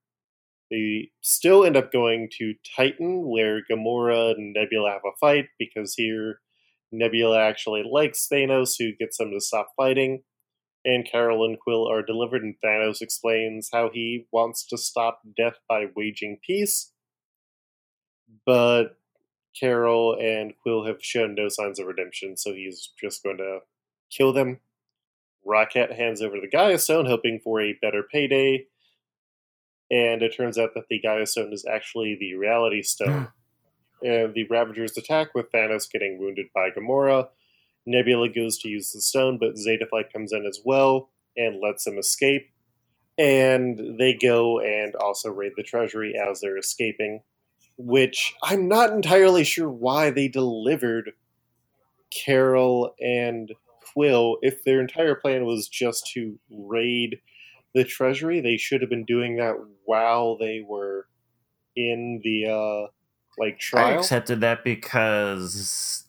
They 0.70 1.10
still 1.20 1.64
end 1.64 1.76
up 1.76 1.92
going 1.92 2.30
to 2.38 2.54
Titan, 2.76 3.28
where 3.28 3.62
Gamora 3.70 4.32
and 4.34 4.52
Nebula 4.54 4.90
have 4.90 5.02
a 5.04 5.16
fight, 5.20 5.46
because 5.58 5.94
here 5.94 6.40
Nebula 6.92 7.40
actually 7.40 7.82
likes 7.90 8.28
Thanos, 8.32 8.74
who 8.78 8.92
gets 8.92 9.18
them 9.18 9.30
to 9.30 9.40
stop 9.40 9.68
fighting. 9.76 10.22
And 10.86 11.08
Carol 11.10 11.46
and 11.46 11.58
Quill 11.58 11.90
are 11.90 12.02
delivered, 12.02 12.42
and 12.42 12.56
Thanos 12.62 13.00
explains 13.00 13.70
how 13.72 13.90
he 13.92 14.26
wants 14.32 14.66
to 14.66 14.76
stop 14.76 15.20
death 15.36 15.56
by 15.68 15.86
waging 15.96 16.38
peace. 16.46 16.92
But 18.44 18.98
Carol 19.58 20.16
and 20.20 20.52
Quill 20.62 20.84
have 20.86 21.02
shown 21.02 21.34
no 21.34 21.48
signs 21.48 21.78
of 21.78 21.86
redemption, 21.86 22.36
so 22.36 22.52
he's 22.52 22.90
just 23.00 23.22
going 23.22 23.38
to 23.38 23.60
kill 24.10 24.32
them. 24.32 24.60
Rocket 25.46 25.92
hands 25.92 26.22
over 26.22 26.40
the 26.40 26.48
Gaia 26.48 26.78
Stone, 26.78 27.06
hoping 27.06 27.40
for 27.42 27.60
a 27.60 27.78
better 27.82 28.02
payday. 28.02 28.66
And 29.90 30.22
it 30.22 30.36
turns 30.36 30.58
out 30.58 30.70
that 30.74 30.88
the 30.90 31.00
Gaia 31.00 31.26
Stone 31.26 31.52
is 31.52 31.66
actually 31.70 32.16
the 32.20 32.34
Reality 32.36 32.82
Stone. 32.82 33.28
and 34.02 34.34
the 34.34 34.46
Ravagers 34.50 34.96
attack 34.98 35.34
with 35.34 35.52
Thanos 35.52 35.90
getting 35.90 36.18
wounded 36.18 36.46
by 36.54 36.70
Gamora. 36.70 37.28
Nebula 37.86 38.28
goes 38.30 38.58
to 38.58 38.68
use 38.68 38.92
the 38.92 39.00
stone, 39.02 39.38
but 39.38 39.58
Zeta 39.58 39.86
Flight 39.86 40.12
comes 40.12 40.32
in 40.32 40.46
as 40.46 40.60
well 40.64 41.10
and 41.36 41.60
lets 41.62 41.84
them 41.84 41.98
escape. 41.98 42.48
and 43.18 43.98
they 43.98 44.14
go 44.14 44.60
and 44.60 44.94
also 44.96 45.30
raid 45.30 45.52
the 45.56 45.62
treasury 45.62 46.14
as 46.16 46.40
they're 46.40 46.58
escaping. 46.58 47.22
Which 47.76 48.34
I'm 48.42 48.68
not 48.68 48.92
entirely 48.92 49.44
sure 49.44 49.70
why 49.70 50.10
they 50.10 50.28
delivered 50.28 51.12
Carol 52.10 52.94
and 53.00 53.52
Quill. 53.94 54.38
If 54.42 54.64
their 54.64 54.80
entire 54.80 55.14
plan 55.14 55.44
was 55.46 55.68
just 55.68 56.10
to 56.14 56.38
raid 56.50 57.20
the 57.74 57.84
treasury, 57.84 58.40
they 58.40 58.56
should 58.56 58.80
have 58.80 58.90
been 58.90 59.04
doing 59.04 59.36
that 59.36 59.54
while 59.84 60.36
they 60.36 60.64
were 60.66 61.06
in 61.76 62.20
the 62.22 62.46
uh 62.46 62.90
like 63.36 63.60
I 63.74 63.92
accepted 63.92 64.40
that 64.42 64.62
because 64.62 66.04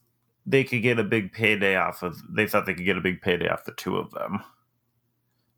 they 0.46 0.63
could 0.63 0.84
get 0.84 1.00
a 1.00 1.04
big 1.04 1.32
payday 1.34 1.75
off 1.75 2.04
of. 2.04 2.18
They 2.30 2.46
thought 2.46 2.68
they 2.68 2.75
could 2.75 2.86
get 2.86 2.98
a 2.98 3.01
big 3.01 3.22
payday 3.22 3.48
off 3.48 3.63
the 3.65 3.72
two 3.72 3.98
of 3.98 4.12
them. 4.12 4.44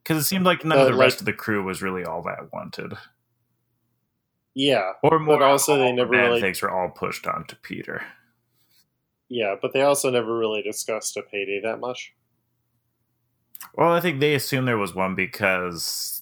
Because 0.02 0.18
it 0.24 0.26
seemed 0.26 0.46
like 0.46 0.64
none 0.64 0.80
of 0.80 0.86
the 0.86 0.92
like- 0.94 1.02
rest 1.02 1.20
of 1.20 1.26
the 1.26 1.34
crew 1.34 1.62
was 1.64 1.82
really 1.82 2.06
all 2.06 2.22
that 2.22 2.54
wanted, 2.54 2.94
Yeah, 4.56 4.94
or 5.04 5.20
more. 5.20 5.44
also 5.44 5.78
they 5.78 5.92
never 5.92 6.12
bad 6.14 6.28
really- 6.28 6.40
things 6.42 6.62
were 6.62 6.72
all 6.72 6.90
pushed 6.90 7.28
onto 7.28 7.58
Peter. 7.58 8.02
yeah, 9.28 9.56
but 9.62 9.74
they 9.74 9.82
also 9.82 10.10
never 10.10 10.38
really 10.38 10.62
discussed 10.62 11.18
a 11.18 11.22
payday 11.22 11.60
that 11.64 11.82
much. 11.82 12.14
Well, 13.74 13.92
I 13.94 14.00
think 14.00 14.20
they 14.20 14.36
assumed 14.36 14.68
there 14.68 14.78
was 14.78 14.96
one 14.96 15.16
because 15.16 16.22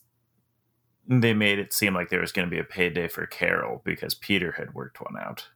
they 1.08 1.34
made 1.34 1.60
it 1.60 1.74
seem 1.74 1.94
like 1.94 2.10
there 2.10 2.22
was 2.22 2.32
going 2.32 2.48
to 2.48 2.54
be 2.54 2.60
a 2.60 2.64
payday 2.64 3.08
for 3.08 3.26
Carol 3.26 3.82
because 3.86 4.16
Peter 4.16 4.54
had 4.54 4.74
worked 4.74 5.00
one 5.02 5.16
out. 5.22 5.48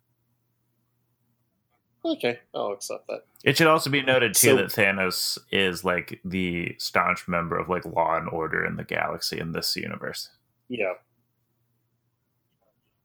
Okay, 2.06 2.40
I'll 2.56 2.72
accept 2.72 3.08
that. 3.08 3.24
It 3.44 3.58
should 3.58 3.68
also 3.68 3.90
be 3.90 4.02
noted 4.02 4.34
too 4.34 4.48
So- 4.52 4.56
that 4.58 4.68
Thanos 4.70 5.38
is 5.52 5.84
like 5.84 6.22
the 6.24 6.76
staunch 6.78 7.28
member 7.28 7.58
of 7.58 7.68
like 7.70 7.86
law 7.86 8.16
and 8.18 8.30
order 8.30 8.64
in 8.66 8.78
the 8.78 8.84
galaxy 8.86 9.40
in 9.40 9.52
this 9.52 9.76
universe. 9.76 10.30
Yeah. 10.70 10.94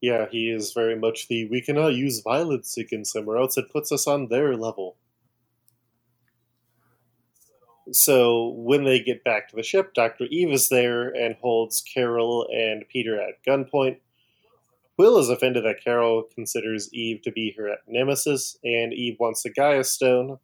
Yeah, 0.01 0.27
he 0.31 0.51
is 0.51 0.73
very 0.73 0.97
much 0.97 1.29
the 1.29 1.47
we 1.49 1.61
cannot 1.63 1.95
use 1.95 2.21
violence 2.21 2.77
against 2.77 3.15
them 3.15 3.29
or 3.29 3.39
else 3.39 3.57
it 3.57 3.73
puts 3.73 3.91
us 3.91 4.07
on 4.07 4.29
their 4.29 4.55
level. 4.57 4.97
So 7.93 8.55
when 8.57 8.85
they 8.85 9.01
get 9.01 9.25
back 9.25 9.49
to 9.49 9.57
the 9.57 9.63
ship, 9.63 9.95
Dr. 9.95 10.25
Eve 10.31 10.51
is 10.53 10.69
there 10.69 11.09
and 11.09 11.37
holds 11.41 11.83
Carol 11.83 12.49
and 12.53 12.85
Peter 12.89 13.21
at 13.21 13.45
gunpoint. 13.47 13.99
Quill 14.97 15.19
is 15.19 15.29
offended 15.29 15.65
that 15.65 15.83
Carol 15.83 16.23
considers 16.35 16.93
Eve 16.93 17.21
to 17.23 17.33
be 17.33 17.55
her 17.59 17.77
nemesis, 17.87 18.57
and 18.63 18.93
Eve 18.93 19.17
wants 19.19 19.43
the 19.43 19.51
Gaia 19.51 19.83
Stone. 19.85 20.39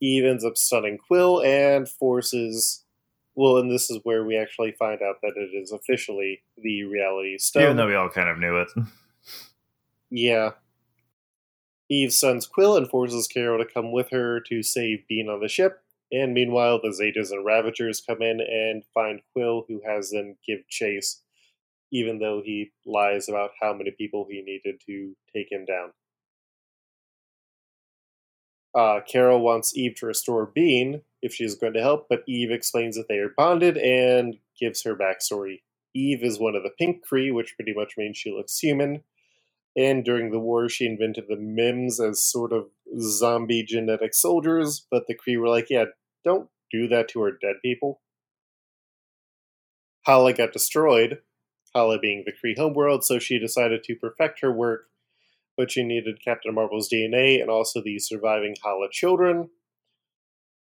Eve 0.00 0.24
ends 0.24 0.44
up 0.44 0.58
stunning 0.58 0.98
Quill 0.98 1.42
and 1.42 1.88
forces. 1.88 2.84
Well, 3.34 3.58
and 3.58 3.70
this 3.70 3.88
is 3.88 4.00
where 4.02 4.24
we 4.24 4.36
actually 4.36 4.72
find 4.72 5.00
out 5.00 5.16
that 5.22 5.34
it 5.36 5.56
is 5.56 5.70
officially 5.70 6.42
the 6.56 6.84
Reality 6.84 7.38
Stone. 7.38 7.62
Even 7.62 7.76
though 7.76 7.86
we 7.86 7.94
all 7.94 8.10
kind 8.10 8.28
of 8.28 8.38
knew 8.38 8.56
it. 8.56 8.68
Yeah. 10.10 10.52
Eve 11.88 12.12
sends 12.12 12.46
Quill 12.46 12.76
and 12.76 12.88
forces 12.88 13.28
Carol 13.28 13.58
to 13.58 13.72
come 13.72 13.92
with 13.92 14.10
her 14.10 14.40
to 14.40 14.62
save 14.62 15.06
Bean 15.08 15.28
on 15.28 15.40
the 15.40 15.48
ship. 15.48 15.82
And 16.12 16.34
meanwhile, 16.34 16.80
the 16.80 16.90
Zetas 16.90 17.32
and 17.32 17.44
Ravagers 17.44 18.02
come 18.06 18.22
in 18.22 18.40
and 18.40 18.84
find 18.94 19.20
Quill, 19.32 19.64
who 19.68 19.82
has 19.86 20.10
them 20.10 20.36
give 20.46 20.68
chase, 20.68 21.22
even 21.92 22.18
though 22.18 22.42
he 22.44 22.70
lies 22.86 23.28
about 23.28 23.50
how 23.60 23.72
many 23.74 23.90
people 23.90 24.26
he 24.30 24.42
needed 24.42 24.80
to 24.86 25.16
take 25.34 25.50
him 25.50 25.64
down. 25.64 25.92
Uh, 28.74 29.00
Carol 29.00 29.40
wants 29.40 29.76
Eve 29.76 29.94
to 29.96 30.06
restore 30.06 30.46
Bean 30.46 31.00
if 31.22 31.32
she's 31.32 31.54
going 31.54 31.72
to 31.72 31.82
help, 31.82 32.06
but 32.08 32.22
Eve 32.28 32.50
explains 32.50 32.94
that 32.96 33.08
they 33.08 33.16
are 33.18 33.32
bonded 33.36 33.78
and 33.78 34.36
gives 34.60 34.82
her 34.84 34.94
backstory. 34.94 35.62
Eve 35.94 36.22
is 36.22 36.38
one 36.38 36.54
of 36.54 36.62
the 36.62 36.70
Pink 36.78 37.02
Kree, 37.06 37.34
which 37.34 37.56
pretty 37.56 37.72
much 37.74 37.94
means 37.96 38.18
she 38.18 38.30
looks 38.30 38.58
human. 38.58 39.02
And 39.76 40.04
during 40.04 40.30
the 40.30 40.38
war, 40.38 40.68
she 40.68 40.86
invented 40.86 41.24
the 41.28 41.36
Mims 41.36 42.00
as 42.00 42.22
sort 42.22 42.52
of 42.52 42.66
zombie 43.00 43.62
genetic 43.62 44.14
soldiers, 44.14 44.86
but 44.90 45.06
the 45.06 45.14
Kree 45.14 45.38
were 45.38 45.48
like, 45.48 45.68
yeah, 45.70 45.86
don't 46.24 46.48
do 46.70 46.88
that 46.88 47.08
to 47.08 47.20
our 47.20 47.30
dead 47.30 47.56
people. 47.62 48.00
Hala 50.06 50.32
got 50.32 50.52
destroyed, 50.52 51.18
Hala 51.74 51.98
being 51.98 52.24
the 52.24 52.32
Kree 52.32 52.56
homeworld, 52.56 53.04
so 53.04 53.18
she 53.18 53.38
decided 53.38 53.82
to 53.84 53.96
perfect 53.96 54.40
her 54.40 54.52
work, 54.52 54.86
but 55.56 55.70
she 55.70 55.82
needed 55.82 56.24
Captain 56.24 56.54
Marvel's 56.54 56.88
DNA 56.88 57.40
and 57.40 57.50
also 57.50 57.82
the 57.82 57.98
surviving 57.98 58.56
Hala 58.62 58.88
children. 58.90 59.50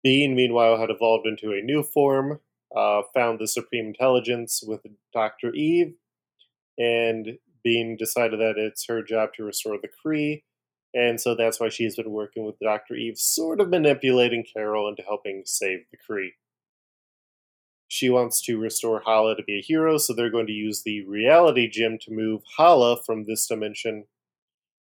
Bean, 0.02 0.34
meanwhile, 0.34 0.78
had 0.78 0.90
evolved 0.90 1.26
into 1.26 1.52
a 1.52 1.62
new 1.62 1.82
form, 1.82 2.40
uh, 2.74 3.02
found 3.14 3.38
the 3.38 3.46
Supreme 3.46 3.86
Intelligence 3.86 4.62
with 4.66 4.80
Dr. 5.12 5.54
Eve, 5.54 5.94
and 6.78 7.38
Bean 7.62 7.96
decided 7.96 8.40
that 8.40 8.56
it's 8.56 8.86
her 8.86 9.02
job 9.02 9.30
to 9.34 9.44
restore 9.44 9.78
the 9.80 9.88
Kree, 9.88 10.42
and 10.92 11.20
so 11.20 11.34
that's 11.34 11.60
why 11.60 11.68
she's 11.68 11.96
been 11.96 12.10
working 12.10 12.44
with 12.44 12.58
Dr. 12.58 12.94
Eve, 12.94 13.18
sort 13.18 13.60
of 13.60 13.68
manipulating 13.68 14.44
Carol 14.44 14.88
into 14.88 15.02
helping 15.02 15.42
save 15.46 15.80
the 15.90 15.96
Kree. 15.96 16.30
She 17.86 18.08
wants 18.08 18.40
to 18.42 18.58
restore 18.58 19.00
Hala 19.00 19.36
to 19.36 19.42
be 19.42 19.58
a 19.58 19.62
hero, 19.62 19.98
so 19.98 20.12
they're 20.12 20.30
going 20.30 20.46
to 20.46 20.52
use 20.52 20.82
the 20.82 21.04
reality 21.06 21.68
gem 21.68 21.98
to 22.02 22.12
move 22.12 22.42
Hala 22.56 22.96
from 23.02 23.24
this 23.24 23.46
dimension 23.46 24.04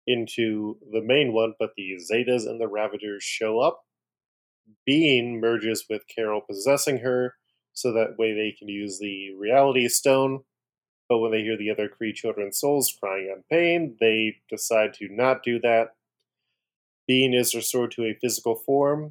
into 0.07 0.79
the 0.93 1.03
main 1.03 1.33
one, 1.33 1.55
but 1.59 1.71
the 1.77 1.97
Zetas 1.97 2.47
and 2.47 2.61
the 2.61 2.69
Ravagers 2.69 3.23
show 3.23 3.61
up. 3.61 3.85
Bean 4.87 5.41
merges 5.41 5.87
with 5.89 6.03
Carol 6.09 6.41
possessing 6.41 6.99
her, 6.99 7.35
so 7.73 7.93
that 7.93 8.19
way 8.19 8.33
they 8.33 8.55
can 8.57 8.69
use 8.69 8.99
the 8.99 9.33
reality 9.37 9.89
stone 9.89 10.43
but 11.13 11.19
when 11.19 11.31
they 11.31 11.43
hear 11.43 11.59
the 11.59 11.71
other 11.71 11.91
Kree 11.91 12.15
children's 12.15 12.59
souls 12.59 12.97
crying 12.99 13.29
in 13.29 13.45
pain, 13.51 13.99
they 14.01 14.37
decide 14.49 14.95
to 14.95 15.09
not 15.11 15.43
do 15.43 15.61
that. 15.61 15.89
Bean 17.07 17.35
is 17.35 17.55
restored 17.55 17.91
to 17.91 18.05
a 18.07 18.17
physical 18.19 18.55
form, 18.55 19.11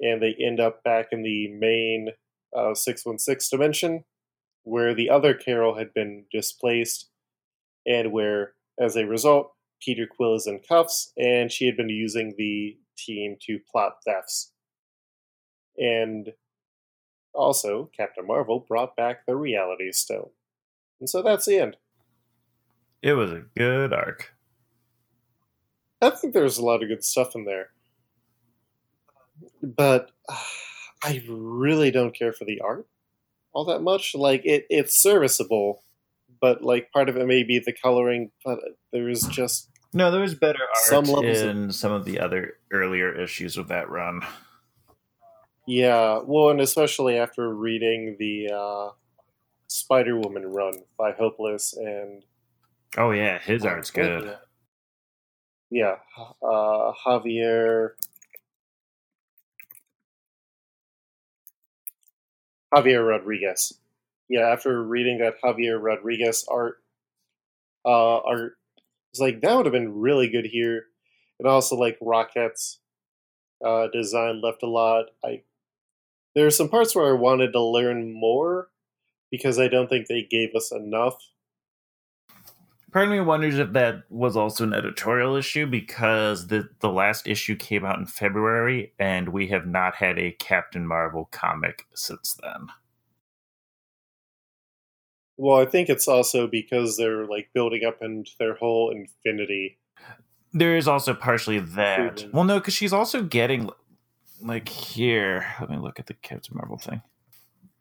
and 0.00 0.20
they 0.20 0.34
end 0.40 0.58
up 0.58 0.82
back 0.82 1.10
in 1.12 1.22
the 1.22 1.46
main 1.46 2.08
uh, 2.56 2.74
616 2.74 3.56
dimension, 3.56 4.02
where 4.64 4.96
the 4.96 5.10
other 5.10 5.32
Carol 5.32 5.78
had 5.78 5.94
been 5.94 6.24
displaced, 6.32 7.08
and 7.86 8.10
where, 8.10 8.54
as 8.80 8.96
a 8.96 9.06
result, 9.06 9.52
Peter 9.80 10.08
Quill 10.08 10.34
is 10.34 10.48
in 10.48 10.58
cuffs, 10.58 11.12
and 11.16 11.52
she 11.52 11.66
had 11.66 11.76
been 11.76 11.88
using 11.88 12.34
the 12.36 12.76
team 12.98 13.36
to 13.42 13.60
plot 13.70 13.98
thefts. 14.04 14.50
And 15.78 16.32
also, 17.32 17.92
Captain 17.96 18.26
Marvel 18.26 18.58
brought 18.58 18.96
back 18.96 19.24
the 19.24 19.36
Reality 19.36 19.92
Stone. 19.92 20.30
And 21.02 21.10
so 21.10 21.20
that's 21.20 21.46
the 21.46 21.58
end. 21.58 21.76
It 23.02 23.14
was 23.14 23.32
a 23.32 23.42
good 23.56 23.92
arc. 23.92 24.32
I 26.00 26.10
think 26.10 26.32
there's 26.32 26.58
a 26.58 26.64
lot 26.64 26.80
of 26.80 26.88
good 26.88 27.02
stuff 27.04 27.34
in 27.34 27.44
there. 27.44 27.70
But 29.60 30.12
uh, 30.28 30.36
I 31.02 31.24
really 31.28 31.90
don't 31.90 32.16
care 32.16 32.32
for 32.32 32.44
the 32.44 32.60
art 32.60 32.86
all 33.52 33.64
that 33.64 33.82
much. 33.82 34.14
Like 34.14 34.42
it 34.44 34.64
it's 34.70 34.94
serviceable, 34.94 35.82
but 36.40 36.62
like 36.62 36.92
part 36.92 37.08
of 37.08 37.16
it 37.16 37.26
may 37.26 37.42
be 37.42 37.58
the 37.58 37.72
coloring, 37.72 38.30
but 38.44 38.60
there's 38.92 39.22
just 39.22 39.70
No, 39.92 40.12
there 40.12 40.20
was 40.20 40.36
better 40.36 40.60
art 40.62 40.84
Some 40.84 41.04
levels 41.06 41.40
of- 41.40 41.48
in 41.48 41.72
some 41.72 41.90
of 41.90 42.04
the 42.04 42.20
other 42.20 42.58
earlier 42.72 43.12
issues 43.12 43.56
of 43.56 43.66
that 43.68 43.90
run. 43.90 44.20
yeah, 45.66 46.20
well 46.24 46.50
and 46.50 46.60
especially 46.60 47.18
after 47.18 47.52
reading 47.52 48.14
the 48.20 48.50
uh 48.54 48.90
Spider 49.72 50.18
Woman 50.18 50.44
run 50.44 50.74
by 50.98 51.12
Hopeless 51.12 51.72
and 51.72 52.24
Oh 52.98 53.10
yeah, 53.10 53.38
his 53.38 53.64
art's 53.64 53.90
good. 53.90 54.36
Yeah, 55.70 55.96
uh, 56.42 56.92
Javier. 57.06 57.92
Javier 62.74 63.08
Rodriguez. 63.08 63.78
Yeah, 64.28 64.48
after 64.48 64.82
reading 64.82 65.18
that 65.18 65.40
Javier 65.42 65.82
Rodriguez 65.82 66.44
art, 66.50 66.82
uh, 67.86 68.18
art, 68.18 68.58
it's 69.10 69.20
like 69.20 69.40
that 69.40 69.56
would 69.56 69.64
have 69.64 69.72
been 69.72 70.00
really 70.00 70.28
good 70.28 70.44
here, 70.44 70.84
and 71.38 71.48
also 71.48 71.76
like 71.76 71.96
Rocket's 72.02 72.78
uh, 73.64 73.86
design 73.90 74.42
left 74.42 74.62
a 74.62 74.68
lot. 74.68 75.06
I 75.24 75.44
there 76.34 76.46
are 76.46 76.50
some 76.50 76.68
parts 76.68 76.94
where 76.94 77.08
I 77.08 77.18
wanted 77.18 77.52
to 77.52 77.62
learn 77.62 78.12
more 78.12 78.68
because 79.32 79.58
I 79.58 79.66
don't 79.66 79.88
think 79.88 80.06
they 80.06 80.22
gave 80.30 80.54
us 80.54 80.70
enough. 80.70 81.16
Part 82.92 83.06
of 83.06 83.10
me 83.10 83.20
wonders 83.20 83.58
if 83.58 83.72
that 83.72 84.02
was 84.10 84.36
also 84.36 84.64
an 84.64 84.74
editorial 84.74 85.34
issue 85.34 85.66
because 85.66 86.48
the 86.48 86.68
the 86.80 86.90
last 86.90 87.26
issue 87.26 87.56
came 87.56 87.86
out 87.86 87.98
in 87.98 88.04
February 88.04 88.92
and 88.98 89.30
we 89.30 89.48
have 89.48 89.66
not 89.66 89.94
had 89.94 90.18
a 90.18 90.32
Captain 90.32 90.86
Marvel 90.86 91.30
comic 91.32 91.86
since 91.94 92.38
then. 92.42 92.66
Well, 95.38 95.58
I 95.58 95.64
think 95.64 95.88
it's 95.88 96.06
also 96.06 96.46
because 96.46 96.98
they're 96.98 97.26
like 97.26 97.48
building 97.54 97.84
up 97.84 98.02
into 98.02 98.32
their 98.38 98.54
whole 98.54 98.90
infinity. 98.90 99.78
There 100.52 100.76
is 100.76 100.86
also 100.86 101.14
partially 101.14 101.60
that. 101.60 102.26
Well, 102.30 102.44
no, 102.44 102.60
because 102.60 102.74
she's 102.74 102.92
also 102.92 103.22
getting 103.22 103.70
like 104.42 104.68
here. 104.68 105.46
Let 105.58 105.70
me 105.70 105.78
look 105.78 105.98
at 105.98 106.08
the 106.08 106.14
Captain 106.14 106.54
Marvel 106.54 106.76
thing. 106.76 107.00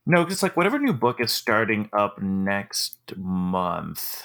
No, 0.05 0.23
because 0.23 0.41
like 0.43 0.57
whatever 0.57 0.79
new 0.79 0.93
book 0.93 1.19
is 1.19 1.31
starting 1.31 1.89
up 1.93 2.21
next 2.21 3.15
month. 3.15 4.23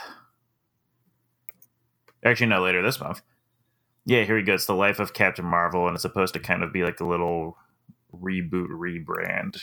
Actually, 2.24 2.46
no, 2.48 2.62
later 2.62 2.82
this 2.82 3.00
month. 3.00 3.20
Yeah, 4.04 4.24
here 4.24 4.36
we 4.36 4.42
go. 4.42 4.54
It's 4.54 4.66
the 4.66 4.74
life 4.74 4.98
of 5.00 5.12
Captain 5.12 5.44
Marvel, 5.44 5.86
and 5.86 5.94
it's 5.94 6.02
supposed 6.02 6.34
to 6.34 6.40
kind 6.40 6.62
of 6.62 6.72
be 6.72 6.82
like 6.82 7.00
a 7.00 7.04
little 7.04 7.58
reboot, 8.14 8.68
rebrand. 8.68 9.60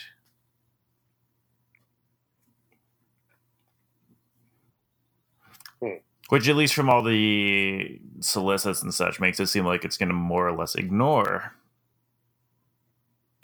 Hmm. 5.82 5.96
Which, 6.30 6.48
at 6.48 6.56
least 6.56 6.74
from 6.74 6.90
all 6.90 7.04
the 7.04 8.00
solicits 8.20 8.82
and 8.82 8.94
such, 8.94 9.20
makes 9.20 9.40
it 9.40 9.48
seem 9.48 9.66
like 9.66 9.84
it's 9.86 9.98
going 9.98 10.10
to 10.10 10.16
more 10.16 10.48
or 10.48 10.56
less 10.58 10.76
ignore 10.76 11.54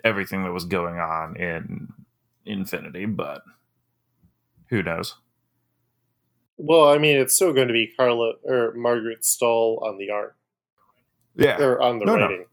everything 0.04 0.44
that 0.44 0.54
was 0.54 0.66
going 0.66 0.98
on 1.00 1.36
in 1.36 1.94
Infinity, 2.50 3.06
but 3.06 3.42
who 4.70 4.84
knows? 4.84 5.16
Well, 6.58 6.90
I 6.90 6.98
mean, 6.98 7.18
it's 7.18 7.36
still 7.36 7.54
going 7.54 7.68
to 7.70 7.74
be 7.74 7.94
Carla 7.96 8.34
or 8.44 8.74
Margaret 8.76 9.22
Stohl 9.22 9.82
on 9.82 9.98
the 9.98 10.10
art 10.10 10.36
Yeah. 11.36 11.58
or 11.62 11.82
on 11.82 12.00
the 12.00 12.06
No, 12.06 12.16
no. 12.18 12.22
writing. 12.24 12.46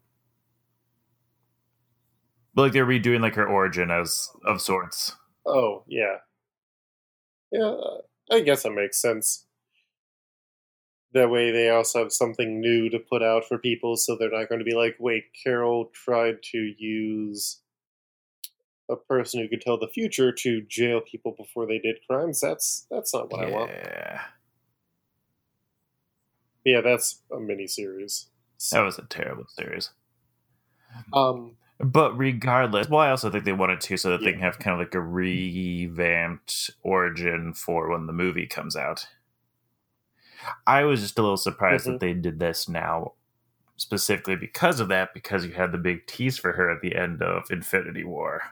But 2.54 2.62
like 2.62 2.72
they're 2.72 2.87
redoing 2.87 3.20
like 3.20 3.35
her 3.35 3.46
origin 3.46 3.90
as 3.90 4.30
of 4.44 4.61
sorts. 4.62 5.12
Oh, 5.44 5.82
yeah. 5.87 6.16
Yeah, 7.52 7.74
I 8.30 8.40
guess 8.40 8.62
that 8.62 8.70
makes 8.72 9.00
sense. 9.00 9.46
That 11.12 11.30
way 11.30 11.50
they 11.50 11.70
also 11.70 12.00
have 12.00 12.12
something 12.12 12.61
new 12.61 12.88
to 12.90 12.98
put 12.98 13.22
out 13.22 13.44
for 13.46 13.59
people 13.59 13.96
so 13.96 14.16
they're 14.16 14.30
not 14.30 14.48
going 14.48 14.59
to 14.59 14.64
be 14.64 14.74
like, 14.74 14.96
wait, 14.98 15.24
Carol 15.42 15.87
tried 15.92 16.42
to 16.52 16.59
use 16.78 17.61
a 18.88 18.96
person 18.96 19.40
who 19.40 19.49
could 19.49 19.61
tell 19.61 19.79
the 19.79 19.88
future 19.88 20.33
to 20.33 20.62
jail 20.62 21.01
people 21.01 21.33
before 21.37 21.66
they 21.66 21.79
did 21.79 21.99
crimes. 22.09 22.40
That's 22.40 22.87
that's 22.90 23.12
not 23.14 23.31
what 23.33 23.44
I 23.44 23.51
want. 23.51 23.70
Yeah. 23.70 24.22
Yeah, 26.64 26.81
that's 26.81 27.22
a 27.33 27.38
mini 27.38 27.66
series. 27.66 28.29
That 28.72 28.81
was 28.81 28.99
a 28.99 29.03
terrible 29.03 29.46
series. 29.49 29.90
Um 31.12 31.57
But 31.79 32.16
regardless, 32.16 32.88
well, 32.88 33.01
I 33.01 33.11
also 33.11 33.31
think 33.31 33.44
they 33.44 33.53
wanted 33.53 33.81
to 33.83 33.96
so 33.96 34.11
that 34.11 34.22
they 34.22 34.33
can 34.33 34.40
have 34.40 34.59
kind 34.59 34.75
of 34.75 34.79
like 34.81 34.94
a 34.94 35.01
revamped 35.01 36.70
origin 36.83 37.53
for 37.55 37.90
when 37.90 38.07
the 38.07 38.12
movie 38.12 38.46
comes 38.46 38.77
out. 38.77 39.07
I 40.66 40.85
was 40.85 41.01
just 41.01 41.18
a 41.18 41.22
little 41.22 41.37
surprised 41.37 41.87
Mhm. 41.87 41.92
that 41.92 42.01
they 42.01 42.14
did 42.14 42.38
this 42.38 42.68
now, 42.68 43.12
specifically 43.77 44.37
because 44.37 44.81
of 44.81 44.88
that, 44.88 45.12
because 45.14 45.44
you 45.44 45.53
had 45.53 45.72
the 45.72 45.79
big 45.79 46.07
tease 46.07 46.38
for 46.38 46.53
her 46.53 46.70
at 46.70 46.81
the 46.83 46.94
end 46.96 47.22
of 47.22 47.51
Infinity 47.51 48.05
War. 48.05 48.42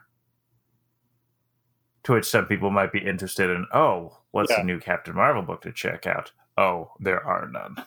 To 2.05 2.13
which 2.13 2.27
some 2.27 2.47
people 2.47 2.71
might 2.71 2.93
be 2.93 2.99
interested 3.05 3.49
in, 3.51 3.67
oh, 3.73 4.19
what's 4.31 4.51
Yeah. 4.51 4.59
the 4.59 4.65
new 4.65 4.79
Captain 4.79 5.15
Marvel 5.15 5.43
book 5.43 5.63
to 5.63 5.73
check 5.73 6.07
out? 6.07 6.33
Oh, 6.57 6.93
there 7.01 7.25
are 7.25 7.49
none. 7.49 7.85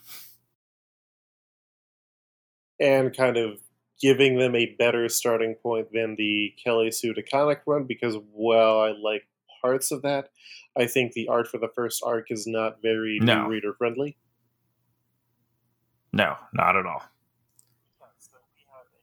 and 2.80 3.16
kind 3.18 3.38
of 3.38 3.60
giving 4.00 4.38
them 4.38 4.56
a 4.56 4.76
better 4.78 5.10
starting 5.10 5.56
point 5.56 5.92
than 5.92 6.16
the 6.16 6.54
Kelly 6.64 6.92
Sue 6.92 7.12
DeConnick 7.12 7.62
run 7.66 7.86
because 7.86 8.16
while 8.32 8.80
I 8.82 8.92
like 8.92 9.26
parts 9.64 9.90
of 9.92 10.04
that, 10.04 10.30
I 10.78 10.86
think 10.86 11.14
the 11.14 11.28
art 11.28 11.48
for 11.48 11.58
the 11.58 11.70
first 11.74 12.04
arc 12.06 12.30
is 12.30 12.46
not 12.46 12.80
very 12.84 13.18
No. 13.20 13.48
reader 13.48 13.74
friendly. 13.74 14.16
No, 16.14 16.36
not 16.54 16.76
at 16.76 16.86
all. 16.86 17.02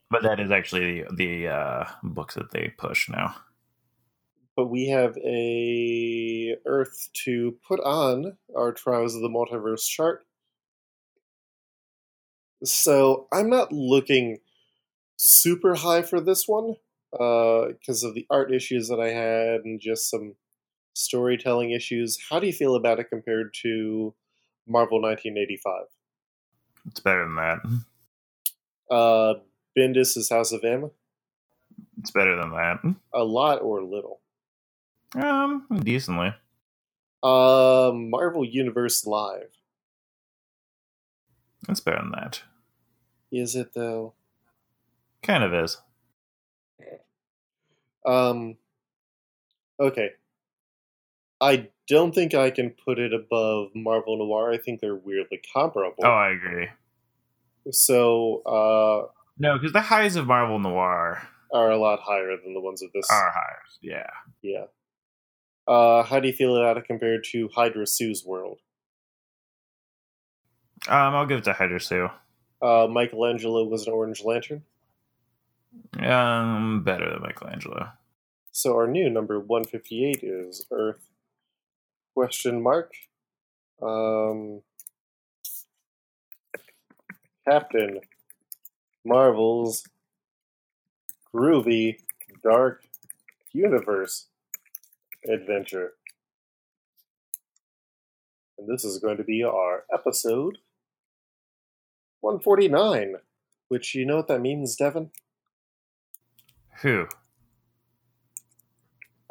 But 0.09 0.22
that 0.22 0.38
is 0.38 0.53
actually 0.53 1.03
the, 1.03 1.16
the 1.16 1.48
uh, 1.48 1.85
books 2.05 2.37
that 2.37 2.53
they 2.53 2.72
push 2.79 3.09
now. 3.09 3.35
But 4.56 4.66
we 4.66 4.88
have 4.88 5.16
a 5.18 6.56
Earth 6.64 7.08
to 7.24 7.56
put 7.66 7.80
on 7.80 8.36
our 8.56 8.72
Trials 8.72 9.14
of 9.14 9.22
the 9.22 9.28
Multiverse 9.28 9.86
chart. 9.86 10.24
So 12.62 13.26
I'm 13.32 13.50
not 13.50 13.72
looking 13.72 14.38
super 15.16 15.74
high 15.74 16.02
for 16.02 16.20
this 16.20 16.46
one 16.46 16.76
because 17.10 18.02
of 18.02 18.14
the 18.14 18.26
art 18.30 18.52
issues 18.52 18.88
that 18.88 19.00
I 19.00 19.10
had 19.10 19.64
and 19.64 19.80
just 19.80 20.10
some 20.10 20.34
storytelling 20.94 21.70
issues. 21.70 22.18
How 22.30 22.38
do 22.38 22.46
you 22.46 22.52
feel 22.52 22.74
about 22.74 23.00
it 23.00 23.10
compared 23.10 23.54
to 23.62 24.14
Marvel 24.66 25.00
1985? 25.02 25.86
It's 26.86 27.00
better 27.00 27.24
than 27.24 27.36
that. 27.36 28.94
Uh, 28.94 29.34
Bendis' 29.76 30.30
House 30.30 30.52
of 30.52 30.64
M? 30.64 30.90
It's 31.98 32.10
better 32.10 32.36
than 32.36 32.50
that. 32.50 32.78
A 33.12 33.24
lot 33.24 33.62
or 33.62 33.82
little? 33.82 34.20
Um, 35.14 35.66
decently. 35.83 36.35
Uh, 37.22 37.92
Marvel 37.94 38.44
Universe 38.44 39.07
Live. 39.07 39.50
It's 41.68 41.81
better 41.81 41.98
than 42.00 42.11
that. 42.12 42.42
Is 43.33 43.57
it 43.57 43.72
though? 43.74 44.14
Kind 45.22 45.42
of 45.44 45.55
is. 45.55 45.79
Um, 48.07 48.57
okay. 49.81 50.11
I 51.40 51.68
don't 51.88 52.14
think 52.14 52.35
I 52.35 52.50
can 52.50 52.70
put 52.70 52.98
it 52.98 53.12
above 53.14 53.68
Marvel 53.74 54.18
Noir. 54.18 54.53
I 54.53 54.59
think 54.59 54.81
they're 54.81 54.94
weirdly 54.94 55.40
comparable. 55.53 56.05
Oh, 56.05 56.11
I 56.11 56.31
agree. 56.31 56.68
So, 57.70 58.42
uh, 58.44 59.11
No, 59.38 59.55
because 59.57 59.72
the 59.72 59.81
highs 59.81 60.16
of 60.16 60.27
Marvel 60.27 60.59
Noir 60.59 61.27
are 61.53 61.70
a 61.70 61.79
lot 61.79 62.00
higher 62.00 62.37
than 62.42 62.53
the 62.53 62.61
ones 62.61 62.83
of 62.83 62.92
this. 62.92 63.09
are 63.11 63.31
higher. 63.31 63.62
Yeah. 63.81 64.11
Yeah. 64.42 64.64
Uh, 65.66 66.03
how 66.03 66.20
do 66.20 66.29
you 66.29 66.35
feel 66.35 66.57
about 66.57 66.77
it 66.77 66.85
compared 66.85 67.24
to 67.24 67.48
Hydra 67.55 67.87
Sue's 67.87 68.24
world? 68.24 68.59
Um, 70.88 71.14
I'll 71.14 71.27
give 71.27 71.38
it 71.38 71.44
to 71.44 71.55
Hydra 71.55 71.81
Sue. 71.81 72.09
Uh, 72.61 72.87
Michelangelo 72.90 73.64
was 73.64 73.87
an 73.87 73.92
Orange 73.92 74.22
Lantern. 74.22 74.62
Um, 75.98 76.83
better 76.85 77.11
than 77.11 77.22
Michelangelo. 77.22 77.88
So 78.53 78.74
our 78.74 78.87
new 78.87 79.11
number 79.11 79.40
158 79.40 80.20
is 80.22 80.66
Earth 80.70 81.09
question 82.14 82.62
mark. 82.62 82.92
Um, 83.83 84.62
Captain 87.46 88.00
Marvel's 89.05 89.85
groovy 91.35 91.96
dark 92.42 92.85
universe 93.53 94.27
adventure. 95.32 95.92
And 98.58 98.68
this 98.68 98.84
is 98.84 98.98
going 98.98 99.16
to 99.16 99.24
be 99.24 99.42
our 99.42 99.84
episode 99.92 100.58
149, 102.20 103.16
which 103.68 103.94
you 103.94 104.06
know 104.06 104.16
what 104.16 104.28
that 104.28 104.40
means, 104.40 104.76
Devin? 104.76 105.10
Who? 106.82 107.06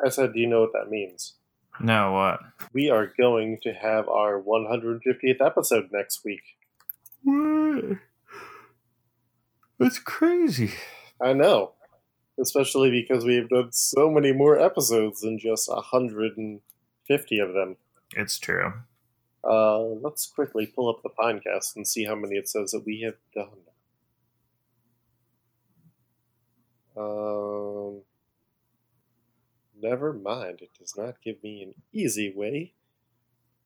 I 0.03 0.09
said, 0.09 0.33
do 0.33 0.39
you 0.39 0.47
know 0.47 0.61
what 0.61 0.73
that 0.73 0.89
means? 0.89 1.35
No, 1.79 2.11
what? 2.11 2.39
we 2.73 2.89
are 2.89 3.11
going 3.17 3.59
to 3.63 3.73
have 3.73 4.07
our 4.07 4.41
150th 4.41 5.41
episode 5.41 5.89
next 5.91 6.23
week. 6.23 6.41
What? 7.23 7.97
That's 9.79 9.99
crazy. 9.99 10.71
I 11.21 11.33
know. 11.33 11.73
Especially 12.39 12.89
because 12.89 13.25
we 13.25 13.35
have 13.35 13.49
done 13.49 13.71
so 13.71 14.09
many 14.09 14.31
more 14.31 14.59
episodes 14.59 15.21
than 15.21 15.37
just 15.37 15.69
150 15.69 17.39
of 17.39 17.53
them. 17.53 17.77
It's 18.15 18.39
true. 18.39 18.73
Uh, 19.43 19.79
let's 19.81 20.25
quickly 20.25 20.65
pull 20.65 20.89
up 20.89 21.03
the 21.03 21.09
podcast 21.09 21.75
and 21.75 21.87
see 21.87 22.05
how 22.05 22.15
many 22.15 22.35
it 22.35 22.49
says 22.49 22.71
that 22.71 22.85
we 22.85 23.01
have 23.01 23.17
done. 23.35 23.47
Um, 26.95 28.01
never 29.81 30.13
mind. 30.13 30.59
It 30.61 30.71
does 30.79 30.95
not 30.97 31.21
give 31.23 31.43
me 31.43 31.63
an 31.63 31.73
easy 31.91 32.31
way 32.33 32.73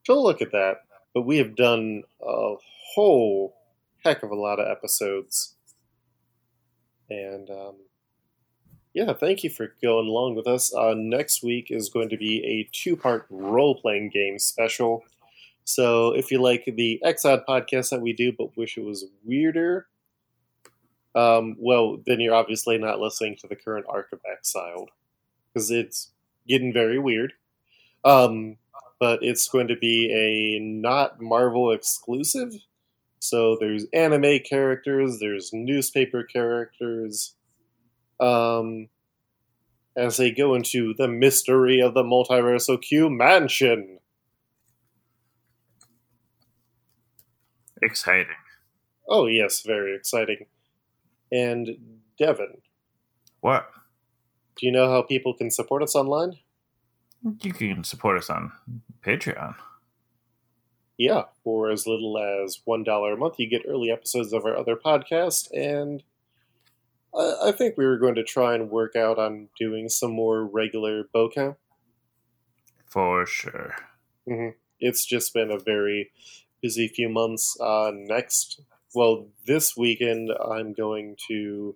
to 0.06 0.20
look 0.20 0.42
at 0.42 0.52
that. 0.52 0.82
But 1.14 1.22
we 1.26 1.38
have 1.38 1.56
done 1.56 2.04
a 2.22 2.56
whole 2.94 3.56
heck 4.04 4.24
of 4.24 4.32
a 4.32 4.36
lot 4.36 4.60
of 4.60 4.68
episodes. 4.68 5.56
And 7.10 7.50
um, 7.50 7.76
yeah, 8.98 9.14
thank 9.14 9.44
you 9.44 9.52
for 9.52 9.76
going 9.80 10.08
along 10.08 10.34
with 10.34 10.48
us. 10.48 10.74
Uh, 10.74 10.96
next 10.98 11.44
week 11.44 11.68
is 11.70 11.88
going 11.88 12.10
to 12.10 12.18
be 12.18 12.44
a 12.44 12.68
two 12.76 12.96
part 12.96 13.28
role 13.30 13.76
playing 13.76 14.10
game 14.10 14.40
special. 14.40 15.04
So 15.66 16.16
if 16.16 16.32
you 16.32 16.42
like 16.42 16.66
the 16.66 17.00
Exod 17.04 17.44
podcast 17.48 17.92
that 17.92 18.02
we 18.02 18.12
do, 18.14 18.32
but 18.32 18.58
wish 18.58 18.76
it 18.76 18.84
was 18.84 19.06
weirder, 19.24 19.86
um, 21.14 21.58
well, 21.60 22.00
then 22.08 22.20
you're 22.20 22.34
obviously 22.34 22.80
not 22.80 23.00
listening 23.00 23.36
to 23.42 23.48
the 23.48 23.56
current 23.56 23.86
arc 23.88 24.12
of 24.14 24.20
Exiled 24.32 24.90
because 25.54 25.70
it's 25.70 26.10
getting 26.48 26.74
very 26.74 26.98
weird. 26.98 27.34
Um, 28.04 28.58
but 29.00 29.20
it's 29.22 29.48
going 29.48 29.68
to 29.68 29.76
be 29.76 30.12
a 30.12 30.60
not 30.60 31.22
Marvel 31.22 31.72
exclusive. 31.72 32.52
So 33.20 33.58
there's 33.60 33.86
anime 33.94 34.40
characters, 34.40 35.20
there's 35.20 35.54
newspaper 35.54 36.24
characters, 36.24 37.36
um, 38.20 38.90
as 39.96 40.18
they 40.18 40.32
go 40.32 40.54
into 40.56 40.94
the 40.98 41.08
mystery 41.08 41.80
of 41.80 41.94
the 41.94 42.04
Multiversal 42.04 42.82
Q 42.82 43.10
mansion. 43.10 44.00
Exciting. 47.82 48.36
Oh, 49.10 49.28
yes, 49.28 49.62
very 49.62 49.96
exciting. 49.96 50.46
And 51.32 51.78
Devin, 52.18 52.62
What? 53.42 53.70
do 54.58 54.66
you 54.66 54.72
know 54.72 54.90
how 54.90 55.04
people 55.04 55.36
can 55.36 55.52
support 55.52 55.84
us 55.84 55.96
online? 55.96 56.34
You 57.42 57.54
can 57.54 57.84
support 57.84 58.18
us 58.18 58.30
on 58.30 58.52
Patreon. 59.06 59.56
Yeah, 60.98 61.26
for 61.44 61.70
as 61.70 61.86
little 61.86 62.18
as 62.18 62.60
$1 62.68 63.14
a 63.14 63.18
month, 63.18 63.36
you 63.38 63.48
get 63.48 63.62
early 63.68 63.92
episodes 63.92 64.34
of 64.34 64.46
our 64.46 64.58
other 64.58 64.76
podcast, 64.76 65.50
and 65.54 66.02
I, 67.18 67.50
I 67.50 67.52
think 67.52 67.76
we 67.78 67.86
were 67.86 67.98
going 67.98 68.16
to 68.16 68.24
try 68.24 68.54
and 68.54 68.70
work 68.70 68.96
out 68.96 69.18
on 69.18 69.50
doing 69.60 69.90
some 69.90 70.12
more 70.12 70.46
regular 70.46 71.06
bow 71.14 71.30
bokeh. 71.30 71.56
For 72.86 73.26
sure. 73.26 73.76
It's 74.80 75.06
just 75.06 75.34
been 75.34 75.52
a 75.52 75.60
very 75.60 76.12
busy 76.62 76.88
few 76.88 77.10
months. 77.10 77.58
Uh, 77.60 77.92
next, 77.94 78.62
well, 78.94 79.28
this 79.46 79.76
weekend 79.76 80.32
I'm 80.32 80.74
going 80.74 81.18
to 81.28 81.76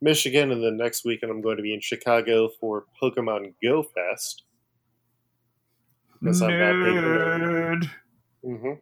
Michigan, 0.00 0.50
and 0.50 0.62
then 0.62 0.76
next 0.76 1.04
weekend 1.04 1.30
I'm 1.30 1.40
going 1.40 1.56
to 1.56 1.62
be 1.62 1.74
in 1.74 1.80
Chicago 1.80 2.48
for 2.60 2.84
Pokemon 3.00 3.54
Go 3.62 3.82
Fest. 3.82 4.44
Because 6.20 6.42
I'm 6.42 6.50
that 6.50 6.72
big 6.72 6.96
of 6.96 7.04
a 7.04 7.06
nerd. 7.06 7.90
Nerd. 8.44 8.80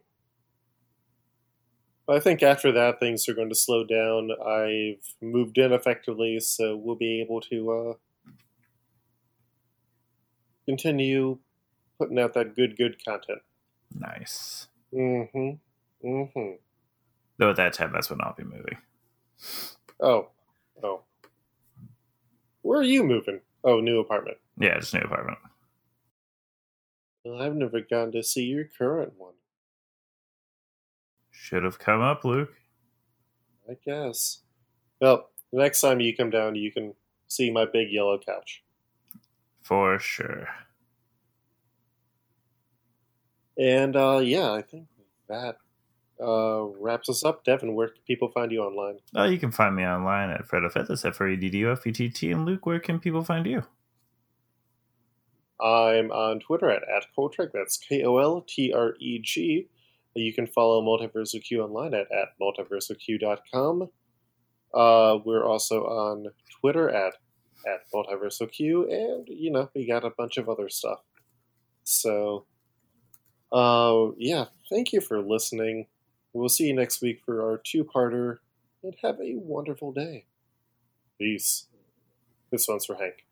I 2.09 2.19
think 2.19 2.41
after 2.41 2.71
that, 2.71 2.99
things 2.99 3.27
are 3.27 3.33
going 3.33 3.49
to 3.49 3.55
slow 3.55 3.83
down. 3.83 4.29
I've 4.45 5.03
moved 5.21 5.57
in 5.57 5.73
effectively, 5.73 6.39
so 6.39 6.77
we'll 6.77 6.95
be 6.95 7.21
able 7.21 7.41
to 7.41 7.71
uh, 7.71 8.31
continue 10.65 11.39
putting 11.99 12.17
out 12.17 12.33
that 12.35 12.55
good, 12.55 12.77
good 12.77 13.03
content. 13.03 13.39
Nice. 13.93 14.67
Mm-hmm. 14.93 16.07
Mm-hmm. 16.07 16.51
Though 17.37 17.49
at 17.49 17.55
that 17.57 17.73
time, 17.73 17.91
that's 17.93 18.09
when 18.09 18.21
I'll 18.21 18.35
be 18.35 18.43
moving. 18.43 18.77
Oh. 19.99 20.29
Oh. 20.81 21.01
Where 22.61 22.79
are 22.79 22.83
you 22.83 23.03
moving? 23.03 23.41
Oh, 23.63 23.79
new 23.79 23.99
apartment. 23.99 24.37
Yeah, 24.57 24.79
just 24.79 24.93
new 24.93 25.01
apartment. 25.01 25.39
Well, 27.25 27.41
I've 27.41 27.55
never 27.55 27.81
gone 27.81 28.11
to 28.13 28.23
see 28.23 28.43
your 28.43 28.65
current 28.65 29.13
one. 29.17 29.33
Should 31.47 31.63
have 31.63 31.79
come 31.79 32.01
up, 32.01 32.25
Luke. 32.25 32.51
I 33.69 33.77
guess. 33.85 34.39
Well, 34.99 35.29
the 35.53 35.59
next 35.59 35.79
time 35.79 36.01
you 36.01 36.13
come 36.13 36.29
down, 36.29 36.55
you 36.55 36.73
can 36.73 36.93
see 37.29 37.49
my 37.49 37.63
big 37.63 37.89
yellow 37.89 38.19
couch. 38.19 38.65
For 39.61 39.97
sure. 39.97 40.49
And 43.57 43.95
uh, 43.95 44.19
yeah, 44.21 44.51
I 44.51 44.61
think 44.61 44.87
that 45.29 45.55
uh, 46.21 46.65
wraps 46.81 47.07
us 47.07 47.23
up. 47.23 47.45
Devin, 47.45 47.75
where 47.75 47.87
can 47.87 48.01
people 48.05 48.27
find 48.27 48.51
you 48.51 48.61
online? 48.61 48.97
Oh, 49.15 49.23
you 49.23 49.37
can 49.37 49.53
find 49.53 49.73
me 49.73 49.85
online 49.85 50.29
at 50.31 50.45
Fred 50.45 50.63
That's 50.75 51.05
F 51.05 51.21
R 51.21 51.29
E 51.29 51.37
D 51.37 51.49
D 51.49 51.65
O 51.65 51.71
F 51.71 51.87
E 51.87 51.93
T 51.93 52.09
T. 52.09 52.29
And 52.29 52.45
Luke, 52.45 52.65
where 52.65 52.81
can 52.81 52.99
people 52.99 53.23
find 53.23 53.45
you? 53.45 53.63
I'm 55.61 56.11
on 56.11 56.41
Twitter 56.41 56.69
at, 56.69 56.83
at. 56.83 57.05
That's 57.53 57.77
K 57.77 58.03
O 58.03 58.17
L 58.17 58.41
T 58.45 58.73
R 58.73 58.95
E 58.99 59.19
G. 59.19 59.69
You 60.17 60.33
can 60.33 60.47
follow 60.47 60.81
Multiversal 60.81 61.43
Q 61.43 61.63
online 61.63 61.93
at, 61.93 62.07
at 62.11 62.29
multiversalq.com. 62.41 63.89
Uh, 64.73 65.19
we're 65.23 65.45
also 65.45 65.85
on 65.85 66.27
Twitter 66.59 66.89
at, 66.89 67.13
at 67.65 67.81
Multiversal 67.93 68.51
Q, 68.51 68.89
and, 68.89 69.27
you 69.29 69.51
know, 69.51 69.69
we 69.75 69.87
got 69.87 70.03
a 70.03 70.09
bunch 70.09 70.37
of 70.37 70.49
other 70.49 70.69
stuff. 70.69 70.99
So, 71.83 72.45
uh, 73.51 74.07
yeah, 74.17 74.45
thank 74.69 74.91
you 74.91 75.01
for 75.01 75.21
listening. 75.21 75.87
We'll 76.33 76.49
see 76.49 76.67
you 76.67 76.73
next 76.73 77.01
week 77.01 77.21
for 77.25 77.41
our 77.41 77.61
two 77.63 77.83
parter, 77.83 78.37
and 78.83 78.95
have 79.03 79.15
a 79.21 79.35
wonderful 79.35 79.91
day. 79.91 80.25
Peace. 81.17 81.67
This 82.51 82.67
one's 82.67 82.85
for 82.85 82.95
Hank. 82.95 83.26